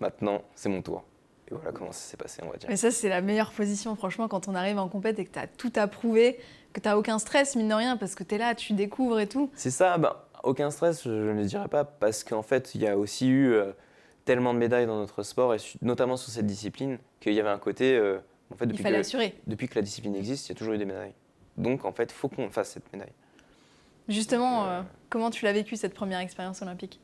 maintenant, 0.00 0.42
c'est 0.54 0.68
mon 0.68 0.82
tour. 0.82 1.04
Et 1.48 1.54
voilà 1.54 1.70
comment 1.72 1.92
ça 1.92 2.00
s'est 2.00 2.16
passé, 2.16 2.42
on 2.44 2.50
va 2.50 2.56
dire. 2.56 2.68
Mais 2.68 2.76
ça, 2.76 2.90
c'est 2.90 3.08
la 3.08 3.20
meilleure 3.20 3.52
position, 3.52 3.94
franchement, 3.94 4.26
quand 4.26 4.48
on 4.48 4.54
arrive 4.54 4.78
en 4.78 4.88
compète 4.88 5.18
et 5.18 5.24
que 5.24 5.32
tu 5.32 5.38
as 5.38 5.46
tout 5.46 5.72
à 5.76 5.86
prouver, 5.86 6.38
que 6.72 6.80
tu 6.80 6.88
n'as 6.88 6.96
aucun 6.96 7.18
stress, 7.18 7.54
mine 7.54 7.68
de 7.68 7.74
rien, 7.74 7.96
parce 7.96 8.14
que 8.14 8.24
tu 8.24 8.34
es 8.34 8.38
là, 8.38 8.54
tu 8.54 8.72
découvres 8.72 9.20
et 9.20 9.28
tout. 9.28 9.50
C'est 9.54 9.70
ça, 9.70 9.96
ben, 9.98 10.14
aucun 10.42 10.70
stress, 10.70 11.04
je 11.04 11.10
ne 11.10 11.32
le 11.32 11.44
dirais 11.44 11.68
pas, 11.68 11.84
parce 11.84 12.24
qu'en 12.24 12.42
fait, 12.42 12.74
il 12.74 12.82
y 12.82 12.88
a 12.88 12.98
aussi 12.98 13.28
eu 13.28 13.52
euh, 13.52 13.72
tellement 14.24 14.54
de 14.54 14.58
médailles 14.58 14.86
dans 14.86 14.98
notre 14.98 15.22
sport, 15.22 15.54
et 15.54 15.58
notamment 15.82 16.16
sur 16.16 16.32
cette 16.32 16.46
discipline, 16.46 16.98
qu'il 17.20 17.32
y 17.32 17.40
avait 17.40 17.48
un 17.48 17.58
côté. 17.58 17.96
Euh, 17.96 18.18
en 18.52 18.56
fait, 18.56 18.66
depuis 18.66 18.80
il 18.80 18.82
fallait 18.82 18.98
assurer. 18.98 19.34
Depuis 19.46 19.68
que 19.68 19.76
la 19.76 19.82
discipline 19.82 20.16
existe, 20.16 20.46
il 20.46 20.50
y 20.50 20.52
a 20.52 20.54
toujours 20.56 20.74
eu 20.74 20.78
des 20.78 20.84
médailles. 20.84 21.14
Donc, 21.56 21.84
en 21.84 21.92
fait, 21.92 22.10
il 22.10 22.14
faut 22.14 22.28
qu'on 22.28 22.50
fasse 22.50 22.70
cette 22.70 22.92
médaille. 22.92 23.12
Justement, 24.08 24.66
euh, 24.66 24.82
comment 25.10 25.30
tu 25.30 25.44
l'as 25.44 25.52
vécu 25.52 25.76
cette 25.76 25.94
première 25.94 26.20
expérience 26.20 26.60
olympique? 26.62 27.00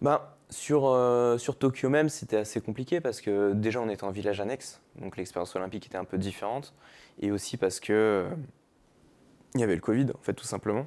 Bah, 0.00 0.37
sur, 0.50 0.86
euh, 0.86 1.36
sur 1.38 1.58
Tokyo 1.58 1.88
même, 1.88 2.08
c'était 2.08 2.38
assez 2.38 2.60
compliqué 2.60 3.00
parce 3.00 3.20
que 3.20 3.52
déjà 3.52 3.80
on 3.80 3.88
était 3.88 4.04
en 4.04 4.10
village 4.10 4.40
annexe, 4.40 4.80
donc 4.96 5.16
l'expérience 5.16 5.54
olympique 5.56 5.86
était 5.86 5.98
un 5.98 6.04
peu 6.04 6.18
différente, 6.18 6.74
et 7.20 7.30
aussi 7.30 7.56
parce 7.56 7.80
que 7.80 7.92
euh, 7.92 8.28
il 9.54 9.60
y 9.60 9.64
avait 9.64 9.74
le 9.74 9.80
Covid, 9.80 10.06
en 10.14 10.22
fait, 10.22 10.34
tout 10.34 10.44
simplement. 10.44 10.86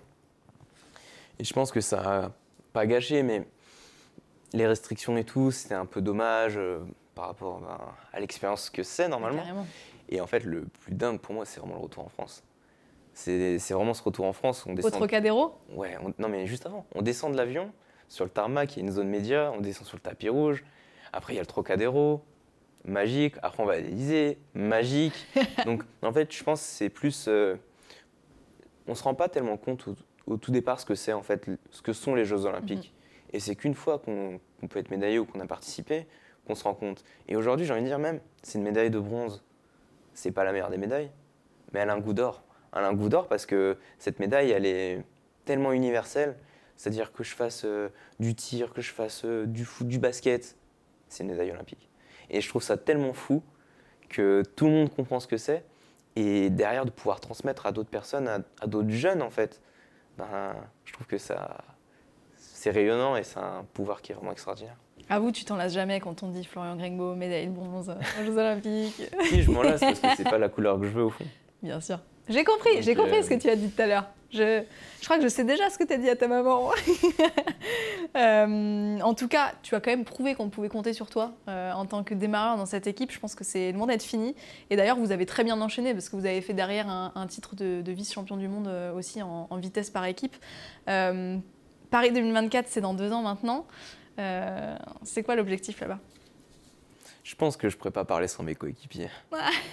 Et 1.39 1.43
je 1.43 1.54
pense 1.54 1.71
que 1.71 1.82
ça 1.82 2.26
a 2.26 2.32
pas 2.74 2.86
gâché, 2.86 3.24
mais 3.24 3.47
les 4.54 4.67
restrictions 4.67 5.17
et 5.17 5.24
tout, 5.24 5.52
c'était 5.52 5.76
un 5.76 5.86
peu 5.86 6.02
dommage 6.02 6.58
euh, 6.58 6.80
par 7.15 7.28
rapport 7.28 7.60
ben, 7.60 7.80
à 8.13 8.19
l'expérience 8.19 8.69
que 8.69 8.84
c'est 8.84 9.08
normalement. 9.08 9.43
Et 10.10 10.21
en 10.21 10.28
fait, 10.28 10.43
le 10.43 10.65
plus 10.82 10.93
dingue 10.93 11.19
pour 11.19 11.34
moi, 11.34 11.45
c'est 11.45 11.60
vraiment 11.60 11.76
le 11.76 11.82
retour 11.82 12.06
en 12.06 12.10
France. 12.10 12.43
C'est 13.13 13.58
vraiment 13.71 13.93
ce 13.93 14.04
retour 14.04 14.26
en 14.26 14.34
France. 14.34 14.65
On 14.65 14.74
descend... 14.74 14.93
Au 14.93 14.97
Trocadéro? 14.97 15.56
Ouais, 15.74 15.97
non 16.17 16.30
mais 16.30 16.47
juste 16.47 16.65
avant. 16.65 16.86
On 16.95 17.02
descend 17.02 17.32
de 17.34 17.38
l'avion, 17.38 17.71
sur 18.12 18.26
le 18.26 18.30
tarmac, 18.30 18.76
il 18.76 18.80
y 18.80 18.82
a 18.82 18.86
une 18.86 18.91
zone 18.91 19.08
média, 19.08 19.54
on 19.56 19.62
descend 19.62 19.88
sur 19.88 19.95
le 19.95 20.02
tapis 20.02 20.28
rouge. 20.28 20.65
Après, 21.13 21.32
il 21.32 21.38
y 21.38 21.39
a 21.39 21.43
le 21.43 21.47
Trocadéro, 21.47 22.21
magique. 22.84 23.36
Après, 23.41 23.63
on 23.63 23.65
va 23.65 23.74
à 23.74 23.78
l'Elysée, 23.78 24.38
magique. 24.54 25.28
Donc, 25.65 25.84
en 26.02 26.12
fait, 26.12 26.30
je 26.30 26.43
pense 26.43 26.60
que 26.60 26.67
c'est 26.67 26.89
plus. 26.89 27.28
Euh, 27.30 27.56
on 28.86 28.91
ne 28.91 28.95
se 28.95 29.04
rend 29.04 29.15
pas 29.15 29.30
tellement 29.30 29.56
compte 29.56 29.86
au, 30.28 30.36
tout 30.36 30.52
départ 30.52 30.82
ce 30.82 30.86
que 30.86 30.93
c'est, 30.93 31.13
en 31.13 31.21
fait, 31.21 31.50
ce 31.69 31.82
que 31.82 31.93
sont 31.93 32.13
les 32.13 32.26
Jeux 32.26 32.45
Olympiques. 32.45 32.93
Mhm. 32.93 33.36
Et 33.36 33.39
c'est 33.39 33.56
qu'une 33.56 33.76
fois 33.76 33.97
qu'on 33.97 34.41
peut 34.69 34.80
être 34.80 34.91
médaillé 34.91 35.17
ou 35.17 35.26
qu'on 35.26 35.39
a 35.39 35.47
participé, 35.47 36.06
qu'on 36.45 36.56
se 36.56 36.65
rend 36.65 36.74
compte. 36.74 37.06
Et 37.30 37.38
aujourd'hui, 37.38 37.65
j'ai 37.65 37.71
envie 37.71 37.84
de 37.84 37.88
dire 37.88 38.00
même, 38.00 38.19
c'est 38.43 38.58
une 38.58 38.65
médaille 38.65 38.89
de 38.89 39.00
bronze. 39.00 39.41
C'est 40.13 40.32
pas 40.32 40.43
la 40.43 40.52
meilleure 40.52 40.69
des 40.69 40.78
médailles, 40.78 41.12
mais 41.71 41.80
elle 41.80 41.89
a 41.89 41.93
un 41.93 42.00
goût 42.02 42.13
d'or. 42.13 42.43
Elle 42.76 42.84
a 42.84 42.89
un 42.89 42.93
goût 42.93 43.08
d'or 43.08 43.30
parce 43.30 43.45
que 43.45 43.78
cette 44.00 44.19
médaille, 44.19 44.52
elle 44.52 44.65
est 44.65 45.02
tellement 45.45 45.71
universelle 45.71 46.36
c'est-à-dire 46.82 47.12
que 47.13 47.24
je 47.24 47.36
fasse 47.36 47.62
euh, 47.63 47.89
du 48.20 48.34
tir, 48.34 48.74
que 48.74 48.82
je 48.82 48.91
fasse 48.91 49.22
euh, 49.24 49.46
du 49.46 49.65
foot, 49.65 49.88
du 49.88 50.00
basket, 50.00 50.58
c'est 51.10 51.24
une 51.24 51.30
médaille 51.30 51.52
olympique. 51.52 51.88
Et 52.32 52.41
je 52.41 52.50
trouve 52.50 52.63
ça 52.63 52.76
tellement 52.76 53.13
fou 53.13 53.44
que 54.10 54.41
tout 54.56 54.65
le 54.65 54.72
monde 54.72 54.89
comprend 54.96 55.20
ce 55.20 55.28
que 55.28 55.38
c'est. 55.38 55.63
Et 56.15 56.50
derrière, 56.50 56.86
de 56.86 56.89
pouvoir 56.89 57.20
transmettre 57.20 57.67
à 57.67 57.72
d'autres 57.72 57.91
personnes, 57.91 58.28
à, 58.28 58.65
d'autres 58.65 58.89
jeunes, 58.89 59.22
en 59.22 59.30
fait, 59.30 59.62
ben, 60.17 60.56
je 60.84 60.94
trouve 60.94 61.06
que 61.06 61.20
ça, 61.20 61.56
c'est 62.36 62.72
rayonnant 62.72 63.15
et 63.15 63.22
c'est 63.22 63.38
un 63.38 63.63
pouvoir 63.74 64.02
qui 64.02 64.13
est 64.13 64.15
vraiment 64.15 64.32
extraordinaire. 64.32 64.78
À 65.08 65.20
vous, 65.20 65.32
tu 65.32 65.46
t'en 65.46 65.58
lasses 65.58 65.74
jamais 65.74 66.00
quand 66.00 66.24
on 66.24 66.30
dit 66.30 66.44
Florian 66.44 66.78
Grengbo, 66.78 67.13
médaille 67.13 67.46
de 67.46 67.52
bronze 67.52 67.89
aux 68.20 68.24
Jeux 68.24 68.39
Olympiques. 68.39 69.04
si, 69.26 69.44
je 69.44 69.52
m'en 69.52 69.62
lasse 69.62 69.82
parce 69.82 70.00
que 70.00 70.08
c'est 70.17 70.24
pas 70.24 70.39
la 70.39 70.50
couleur 70.50 70.80
que 70.80 70.88
je 70.88 70.91
veux 70.91 71.04
au 71.04 71.12
fond. 71.12 71.26
Bien 71.62 71.80
sûr. 71.80 72.00
J'ai 72.28 72.44
compris, 72.44 72.82
j'ai 72.82 72.96
compris 72.96 73.20
euh, 73.20 73.22
ce 73.22 73.30
que 73.30 73.39
tu 73.39 73.52
as 73.52 73.56
dit 73.56 73.70
tout 73.70 73.82
à 73.84 73.86
l'heure. 73.86 74.06
Je, 74.32 74.63
je, 75.00 75.06
crois 75.06 75.17
que 75.17 75.24
je 75.24 75.28
sais 75.28 75.44
déjà 75.44 75.70
ce 75.70 75.78
que 75.78 75.84
tu 75.84 75.94
as 75.94 75.98
dit 75.98 76.10
à 76.10 76.15
ta 76.15 76.28
maman. 76.28 76.72
Euh, 78.17 79.00
en 79.00 79.13
tout 79.13 79.30
cas, 79.30 79.54
tu 79.63 79.74
as 79.74 79.80
quand 79.80 79.91
même 79.91 80.04
prouvé 80.04 80.36
qu'on 80.36 80.50
pouvait 80.50 80.67
compter 80.67 80.91
sur 80.91 81.10
toi 81.10 81.32
euh, 81.48 81.72
en 81.72 81.86
tant 81.86 82.04
que 82.04 82.13
démarreur 82.13 82.58
dans 82.58 82.65
cette 82.65 82.86
équipe. 82.86 83.10
Je 83.10 83.20
pense 83.20 83.36
que 83.36 83.46
c'est 83.46 83.72
loin 83.72 83.88
d'être 83.88 84.04
fini. 84.04 84.36
Et 84.70 84.76
d'ailleurs, 84.76 84.98
vous 84.98 85.13
avez 85.13 85.26
très 85.26 85.46
bien 85.46 85.62
enchaîné 85.62 85.94
parce 85.94 86.10
que 86.10 86.17
vous 86.17 86.26
avez 86.26 86.41
fait 86.41 86.54
derrière 86.54 86.89
un, 86.89 87.28
titre 87.28 87.56
de, 87.56 87.89
vice-champion 87.89 88.36
du 88.36 88.50
monde 88.50 88.70
aussi 88.98 89.22
en, 89.22 89.48
vitesse 89.58 89.89
par 89.89 90.04
équipe. 90.06 90.36
Paris 90.86 92.12
2024, 92.12 92.67
c'est 92.67 92.82
dans 92.82 92.94
deux 92.94 93.13
ans 93.13 93.22
maintenant. 93.22 93.65
c'est 95.04 95.24
quoi 95.24 95.38
l'objectif 95.38 95.80
là-bas? 95.80 96.00
Je 97.24 97.36
pense 97.36 97.56
que 97.56 97.70
je 97.70 97.76
ne 97.76 97.80
pourrais 97.80 97.91
pas 97.91 98.06
parler 98.06 98.28
sans 98.28 98.44
mes 98.44 98.56
coéquipiers. 98.56 99.10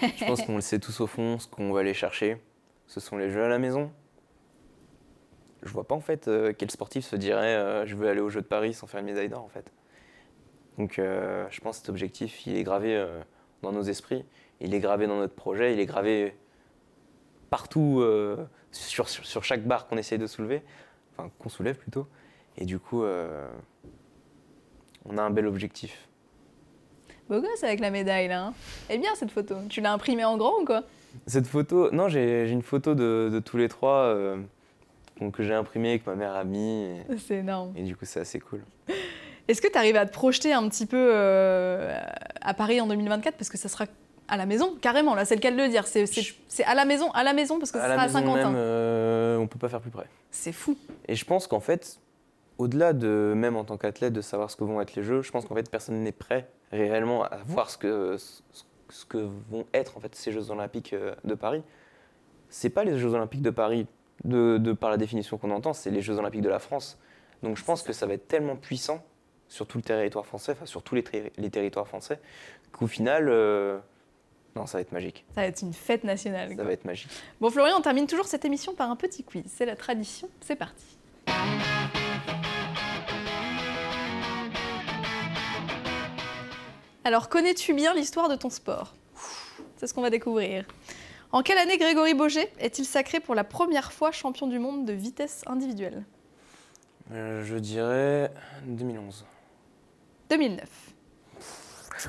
je 0.01 0.25
pense 0.25 0.43
qu'on 0.43 0.55
le 0.55 0.61
sait 0.61 0.79
tous 0.79 1.01
au 1.01 1.07
fond, 1.07 1.39
ce 1.39 1.47
qu'on 1.47 1.73
va 1.73 1.81
aller 1.81 1.93
chercher. 1.93 2.37
Ce 2.87 2.99
sont 2.99 3.17
les 3.17 3.29
jeux 3.29 3.43
à 3.43 3.49
la 3.49 3.59
maison. 3.59 3.91
Je 5.63 5.69
vois 5.69 5.85
pas 5.85 5.95
en 5.95 5.99
fait 5.99 6.27
euh, 6.27 6.53
quel 6.57 6.71
sportif 6.71 7.05
se 7.05 7.15
dirait 7.15 7.55
euh, 7.55 7.85
je 7.85 7.95
veux 7.95 8.07
aller 8.07 8.21
aux 8.21 8.29
Jeux 8.29 8.41
de 8.41 8.47
Paris 8.47 8.73
sans 8.73 8.87
faire 8.87 9.01
une 9.01 9.07
médaille 9.07 9.29
d'or 9.29 9.43
en 9.43 9.49
fait. 9.49 9.71
Donc 10.77 10.99
euh, 10.99 11.45
je 11.49 11.59
pense 11.59 11.77
que 11.77 11.81
cet 11.81 11.89
objectif 11.89 12.47
il 12.47 12.55
est 12.55 12.63
gravé 12.63 13.05
dans 13.61 13.73
nos 13.73 13.83
esprits, 13.83 14.23
il 14.61 14.73
est 14.73 14.79
gravé 14.79 15.07
dans 15.07 15.17
notre 15.17 15.35
projet, 15.35 15.73
il 15.73 15.79
est 15.79 15.85
gravé 15.85 16.35
partout, 17.49 18.01
sur, 18.71 19.09
sur, 19.09 19.43
chaque 19.43 19.65
barre 19.65 19.87
qu'on 19.87 19.97
essaye 19.97 20.17
de 20.17 20.27
soulever, 20.27 20.61
enfin 21.17 21.29
qu'on 21.39 21.49
soulève 21.49 21.77
plutôt. 21.77 22.07
Et 22.55 22.65
du 22.65 22.79
coup, 22.79 23.03
on 23.03 25.17
a 25.17 25.21
un 25.21 25.31
bel 25.31 25.47
objectif. 25.47 26.07
Beau 27.27 27.41
gosse 27.41 27.63
avec 27.63 27.81
la 27.81 27.91
médaille 27.91 28.29
là. 28.29 28.45
Hein. 28.45 28.53
Eh 28.89 28.97
bien 28.97 29.13
cette 29.15 29.31
photo. 29.31 29.55
Tu 29.67 29.81
l'as 29.81 29.91
imprimée 29.91 30.23
en 30.23 30.37
grand 30.37 30.61
ou 30.61 30.65
quoi? 30.65 30.83
Cette 31.27 31.47
photo, 31.47 31.91
non, 31.91 32.07
j'ai 32.07 32.49
une 32.49 32.61
photo 32.61 32.95
de, 32.95 33.41
tous 33.43 33.57
les 33.57 33.67
trois 33.67 34.15
que 35.31 35.43
j'ai 35.43 35.53
imprimée 35.53 35.89
avec 35.89 36.07
ma 36.07 36.15
mère 36.15 36.35
amie. 36.35 36.97
C'est 37.17 37.37
énorme. 37.37 37.73
Et 37.75 37.83
du 37.83 37.95
coup, 37.95 38.05
c'est 38.05 38.19
assez 38.19 38.39
cool. 38.39 38.61
Est-ce 39.47 39.61
que 39.61 39.67
tu 39.67 39.77
arrives 39.77 39.95
à 39.95 40.05
te 40.05 40.13
projeter 40.13 40.53
un 40.53 40.67
petit 40.69 40.85
peu 40.85 41.09
euh, 41.11 41.99
à 42.41 42.53
Paris 42.53 42.79
en 42.81 42.87
2024 42.87 43.35
parce 43.35 43.49
que 43.49 43.57
ça 43.57 43.67
sera 43.67 43.85
à 44.27 44.37
la 44.37 44.45
maison, 44.45 44.75
carrément, 44.79 45.15
là 45.15 45.25
c'est 45.25 45.33
le 45.33 45.41
cas 45.41 45.49
de 45.49 45.57
le 45.57 45.67
dire. 45.69 45.87
C'est 45.87 46.63
à 46.63 46.75
la 46.75 46.85
maison, 46.85 47.09
à 47.11 47.23
la 47.23 47.33
maison 47.33 47.57
parce 47.57 47.71
que 47.71 47.79
ça 47.79 47.89
sera 47.89 48.03
à 48.03 48.09
Saint-Quentin. 48.09 48.53
Euh, 48.53 49.37
on 49.37 49.47
peut 49.47 49.57
pas 49.57 49.69
faire 49.69 49.81
plus 49.81 49.89
près. 49.89 50.05
C'est 50.29 50.51
fou. 50.51 50.77
Et 51.07 51.15
je 51.15 51.25
pense 51.25 51.47
qu'en 51.47 51.59
fait, 51.59 51.99
au-delà 52.59 52.93
de 52.93 53.33
même 53.35 53.55
en 53.55 53.63
tant 53.63 53.77
qu'athlète 53.77 54.13
de 54.13 54.21
savoir 54.21 54.51
ce 54.51 54.55
que 54.55 54.63
vont 54.63 54.81
être 54.81 54.95
les 54.95 55.01
Jeux, 55.01 55.23
je 55.23 55.31
pense 55.31 55.45
qu'en 55.45 55.55
fait 55.55 55.69
personne 55.71 56.03
n'est 56.03 56.11
prêt 56.11 56.47
réellement 56.71 57.23
à 57.23 57.39
voir 57.47 57.71
ce 57.71 57.77
que, 57.79 58.17
ce 58.89 59.05
que 59.05 59.17
vont 59.49 59.65
être 59.73 59.97
en 59.97 59.99
fait 59.99 60.13
ces 60.13 60.31
Jeux 60.31 60.51
Olympiques 60.51 60.93
euh, 60.93 61.15
de 61.23 61.33
Paris. 61.33 61.63
C'est 62.49 62.69
pas 62.69 62.83
les 62.83 62.99
Jeux 62.99 63.15
Olympiques 63.15 63.41
de 63.41 63.49
Paris 63.49 63.87
de, 64.23 64.73
par 64.73 64.89
la 64.89 64.97
définition 64.97 65.37
qu'on 65.37 65.51
entend, 65.51 65.73
c'est 65.73 65.91
les 65.91 66.01
Jeux 66.01 66.17
Olympiques 66.17 66.41
de 66.41 66.49
la 66.49 66.59
France. 66.59 66.97
Donc 67.43 67.57
je 67.57 67.63
pense 67.63 67.83
que 67.83 67.93
ça 67.93 68.05
va 68.05 68.13
être 68.13 68.27
tellement 68.27 68.55
puissant 68.55 69.03
sur 69.47 69.65
tout 69.65 69.77
le 69.77 69.83
territoire 69.83 70.25
français, 70.25 70.51
enfin 70.51 70.65
sur 70.65 70.83
tous 70.83 70.95
les, 70.95 71.03
les 71.37 71.49
territoires 71.49 71.87
français, 71.87 72.19
qu'au 72.71 72.87
final, 72.87 73.27
euh, 73.29 73.79
non, 74.55 74.65
ça 74.65 74.77
va 74.77 74.81
être 74.81 74.91
magique. 74.91 75.25
Ça 75.35 75.41
va 75.41 75.47
être 75.47 75.61
une 75.61 75.73
fête 75.73 76.03
nationale. 76.03 76.53
Ça 76.55 76.63
va 76.63 76.71
être 76.71 76.85
magique. 76.85 77.09
Bon 77.39 77.49
Florian, 77.49 77.77
on 77.77 77.81
termine 77.81 78.07
toujours 78.07 78.25
cette 78.25 78.45
émission 78.45 78.73
par 78.75 78.91
un 78.91 78.95
petit 78.95 79.23
quiz. 79.23 79.43
C'est 79.47 79.65
la 79.65 79.75
tradition. 79.75 80.29
C'est 80.41 80.55
parti. 80.55 80.97
Alors, 87.03 87.29
connais-tu 87.29 87.73
bien 87.73 87.93
l'histoire 87.95 88.29
de 88.29 88.35
ton 88.35 88.49
sport? 88.49 88.93
C'est 89.77 89.87
ce 89.87 89.93
qu'on 89.93 90.01
va 90.01 90.09
découvrir. 90.09 90.65
En 91.31 91.43
quelle 91.43 91.59
année 91.59 91.77
Grégory 91.77 92.15
Boger 92.15 92.51
est-il 92.59 92.85
sacré 92.85 93.19
pour 93.19 93.35
la 93.35 93.43
première 93.43 93.93
fois 93.93 94.11
champion 94.11 94.47
du 94.47 94.57
monde 94.57 94.85
de 94.85 94.93
vitesse 94.93 95.43
individuelle? 95.45 96.03
Euh, 97.11 97.43
Je 97.45 97.55
dirais 97.55 98.31
2011. 98.65 99.25
2009. 100.31 100.67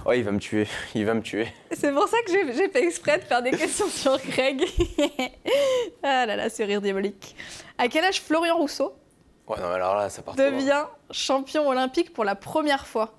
Oh, 0.06 0.12
il 0.12 0.22
va 0.22 0.30
me 0.30 0.38
tuer, 0.38 0.66
il 0.94 1.04
va 1.04 1.14
me 1.14 1.20
tuer. 1.20 1.48
C'est 1.72 1.92
pour 1.92 2.08
ça 2.08 2.16
que 2.24 2.30
j'ai 2.32 2.68
fait 2.68 2.82
exprès 2.84 3.18
de 3.18 3.24
faire 3.24 3.42
des 3.42 3.50
questions 3.50 3.88
sur 3.88 4.16
Greg. 4.18 4.62
ah 6.02 6.24
là 6.26 6.36
là, 6.36 6.48
ce 6.48 6.62
rire 6.62 6.80
diabolique. 6.80 7.36
À 7.76 7.88
quel 7.88 8.04
âge 8.04 8.22
Florian 8.22 8.56
Rousseau 8.56 8.94
ouais, 9.48 9.58
non, 9.58 9.66
alors 9.66 9.96
là, 9.96 10.08
ça 10.08 10.22
devient 10.36 10.84
champion 11.10 11.68
olympique 11.68 12.12
pour 12.12 12.24
la 12.24 12.36
première 12.36 12.86
fois? 12.86 13.18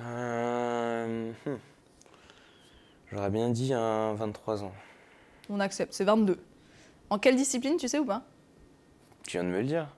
Euh, 0.00 1.30
hmm. 1.46 1.56
J'aurais 3.12 3.30
bien 3.30 3.50
dit 3.50 3.74
un 3.74 4.14
23 4.14 4.64
ans. 4.64 4.72
On 5.50 5.60
accepte, 5.60 5.92
c'est 5.92 6.04
22. 6.04 6.38
En 7.10 7.18
quelle 7.18 7.36
discipline, 7.36 7.76
tu 7.76 7.86
sais 7.86 7.98
ou 7.98 8.06
pas? 8.06 8.22
Tu 9.26 9.32
viens 9.32 9.44
de 9.44 9.50
me 9.50 9.60
le 9.60 9.66
dire. 9.66 9.88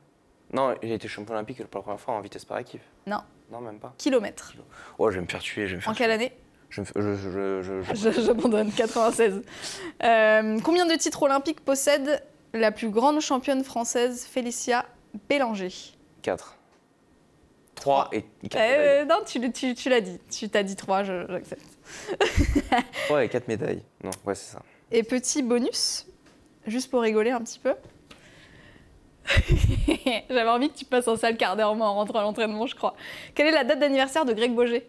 Non, 0.52 0.74
il 0.82 0.90
a 0.90 0.94
été 0.94 1.06
champion 1.06 1.34
olympique 1.34 1.64
pour 1.64 1.78
la 1.78 1.82
première 1.82 2.00
fois 2.00 2.14
en 2.14 2.20
vitesse 2.20 2.44
par 2.44 2.58
équipe. 2.58 2.82
Non. 3.06 3.20
Non, 3.52 3.60
même 3.60 3.78
pas. 3.78 3.94
Kilomètre. 3.98 4.54
Oh, 4.98 5.10
je 5.10 5.16
vais 5.16 5.22
me 5.22 5.28
faire 5.28 5.40
tuer. 5.40 5.66
Je 5.66 5.72
vais 5.72 5.76
me 5.76 5.80
faire 5.80 5.92
en 5.92 5.94
quelle 5.94 6.10
année? 6.10 6.32
Je, 6.70 6.82
je, 6.96 7.62
je, 7.62 8.20
J'abandonne, 8.20 8.72
96. 8.72 9.42
Euh, 10.02 10.58
combien 10.64 10.86
de 10.86 10.94
titres 10.96 11.22
olympiques 11.22 11.60
possède 11.60 12.24
la 12.52 12.72
plus 12.72 12.90
grande 12.90 13.20
championne 13.20 13.62
française, 13.62 14.24
Félicia 14.24 14.86
Bélanger? 15.28 15.72
4. 16.22 16.56
3 17.76 18.08
et 18.12 18.24
4 18.50 18.56
euh, 18.56 19.04
Non, 19.04 19.16
tu, 19.24 19.52
tu, 19.52 19.74
tu 19.74 19.88
l'as 19.88 20.00
dit. 20.00 20.18
Tu 20.30 20.48
t'as 20.48 20.64
dit 20.64 20.74
3, 20.74 21.04
j'accepte. 21.04 21.73
3 23.06 23.24
et 23.24 23.28
4 23.28 23.48
médailles. 23.48 23.82
Non, 24.02 24.10
ouais, 24.24 24.34
c'est 24.34 24.52
ça. 24.52 24.62
Et 24.90 25.02
petit 25.02 25.42
bonus, 25.42 26.06
juste 26.66 26.90
pour 26.90 27.02
rigoler 27.02 27.30
un 27.30 27.40
petit 27.40 27.58
peu. 27.58 27.74
J'avais 30.28 30.50
envie 30.50 30.70
que 30.70 30.76
tu 30.76 30.84
passes 30.84 31.08
un 31.08 31.16
sale 31.16 31.36
quart 31.36 31.56
d'heure 31.56 31.72
en 31.72 31.94
rentrant 31.94 32.18
à 32.18 32.22
l'entraînement, 32.22 32.66
je 32.66 32.74
crois. 32.74 32.94
Quelle 33.34 33.46
est 33.46 33.52
la 33.52 33.64
date 33.64 33.78
d'anniversaire 33.78 34.24
de 34.24 34.32
Greg 34.32 34.54
Boger 34.54 34.86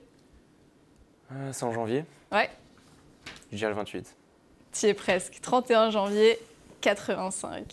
euh, 1.31 1.53
C'est 1.53 1.63
en 1.63 1.71
janvier. 1.71 2.03
Ouais. 2.31 2.49
Je 3.51 3.58
dirais 3.58 3.69
le 3.69 3.77
28. 3.77 4.15
Tu 4.73 4.86
es 4.88 4.93
presque. 4.93 5.39
31 5.41 5.89
janvier 5.89 6.38
85 6.81 7.63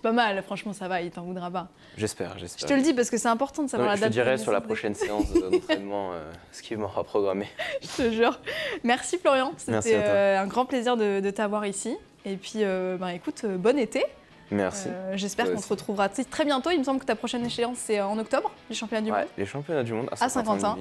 pas 0.00 0.12
mal, 0.12 0.42
franchement, 0.42 0.72
ça 0.72 0.88
va, 0.88 1.00
il 1.00 1.10
t'en 1.10 1.22
voudra 1.22 1.50
pas. 1.50 1.68
J'espère, 1.96 2.38
j'espère. 2.38 2.68
Je 2.68 2.72
te 2.72 2.76
le 2.76 2.82
dis 2.82 2.94
parce 2.94 3.10
que 3.10 3.18
c'est 3.18 3.28
important 3.28 3.62
de 3.62 3.68
savoir 3.68 3.90
la 3.90 3.96
date. 3.96 4.12
Je 4.12 4.18
te 4.18 4.24
dirai 4.24 4.38
sur 4.38 4.52
la 4.52 4.60
prochaine 4.60 4.94
séance 4.94 5.32
d'entraînement 5.50 6.12
euh, 6.12 6.32
ce 6.52 6.62
qu'il 6.62 6.78
m'aura 6.78 7.04
programmé. 7.04 7.48
je 7.82 8.02
te 8.02 8.10
jure. 8.10 8.38
Merci 8.84 9.18
Florian, 9.18 9.52
c'était 9.56 9.94
euh, 9.94 10.40
un 10.40 10.46
grand 10.46 10.64
plaisir 10.64 10.96
de, 10.96 11.30
t'avoir 11.30 11.66
ici. 11.66 11.96
Et 12.24 12.36
puis, 12.36 12.56
euh, 12.56 12.96
ben, 12.98 13.08
écoute, 13.08 13.44
bon 13.46 13.78
été. 13.78 14.04
Merci. 14.50 14.88
J'espère 15.14 15.52
qu'on 15.52 15.60
se 15.60 15.68
retrouvera 15.68 16.08
très 16.08 16.44
bientôt. 16.44 16.70
Il 16.70 16.78
me 16.78 16.84
semble 16.84 17.00
que 17.00 17.06
ta 17.06 17.16
prochaine 17.16 17.44
échéance, 17.44 17.78
c'est 17.78 18.00
en 18.00 18.18
octobre, 18.18 18.50
les 18.68 18.74
championnats 18.74 19.04
du 19.04 19.12
monde. 19.12 19.26
Les 19.38 19.46
championnats 19.46 19.84
du 19.84 19.92
monde 19.92 20.08
à 20.20 20.28
Saint-Quentin. 20.28 20.76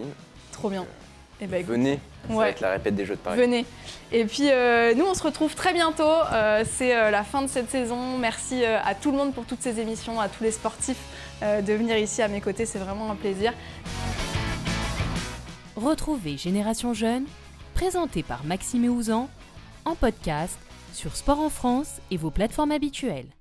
Trop 0.52 0.70
bien. 0.70 0.86
Eh 1.42 1.48
ben, 1.48 1.64
Venez, 1.64 2.00
ça 2.28 2.36
va 2.36 2.50
être 2.50 2.60
la 2.60 2.72
répète 2.72 2.96
des 2.96 3.06
Jeux 3.06 3.16
de 3.16 3.20
Paris. 3.20 3.40
Venez. 3.40 3.66
Et 4.12 4.26
puis 4.26 4.50
euh, 4.50 4.94
nous, 4.94 5.06
on 5.06 5.14
se 5.14 5.24
retrouve 5.24 5.56
très 5.56 5.74
bientôt. 5.74 6.04
Euh, 6.04 6.66
c'est 6.70 6.96
euh, 6.96 7.12
la 7.12 7.24
fin 7.24 7.42
de 7.42 7.48
cette 7.48 7.70
saison. 7.70 8.18
Merci 8.18 8.66
à 8.66 8.94
tout 8.94 9.12
le 9.12 9.18
monde 9.18 9.34
pour 9.34 9.46
toutes 9.46 9.62
ces 9.62 9.80
émissions, 9.80 10.20
à 10.20 10.28
tous 10.28 10.44
les 10.44 10.52
sportifs 10.52 11.02
de 11.42 11.74
venir 11.74 11.98
ici 11.98 12.22
à 12.22 12.28
mes 12.28 12.42
côtés. 12.42 12.66
C'est 12.66 12.80
vraiment 12.80 13.10
un 13.10 13.16
plaisir. 13.16 13.54
Retrouvez 15.78 16.36
Génération 16.36 16.94
Jeune, 16.94 17.26
présenté 17.74 18.24
par 18.24 18.44
Maxime 18.44 18.84
Ouzan, 18.90 19.30
en 19.86 19.96
podcast 19.96 20.60
sur 20.94 21.16
Sport 21.16 21.40
en 21.40 21.50
France 21.50 22.02
et 22.12 22.18
vos 22.18 22.32
plateformes 22.32 22.74
habituelles. 22.74 23.30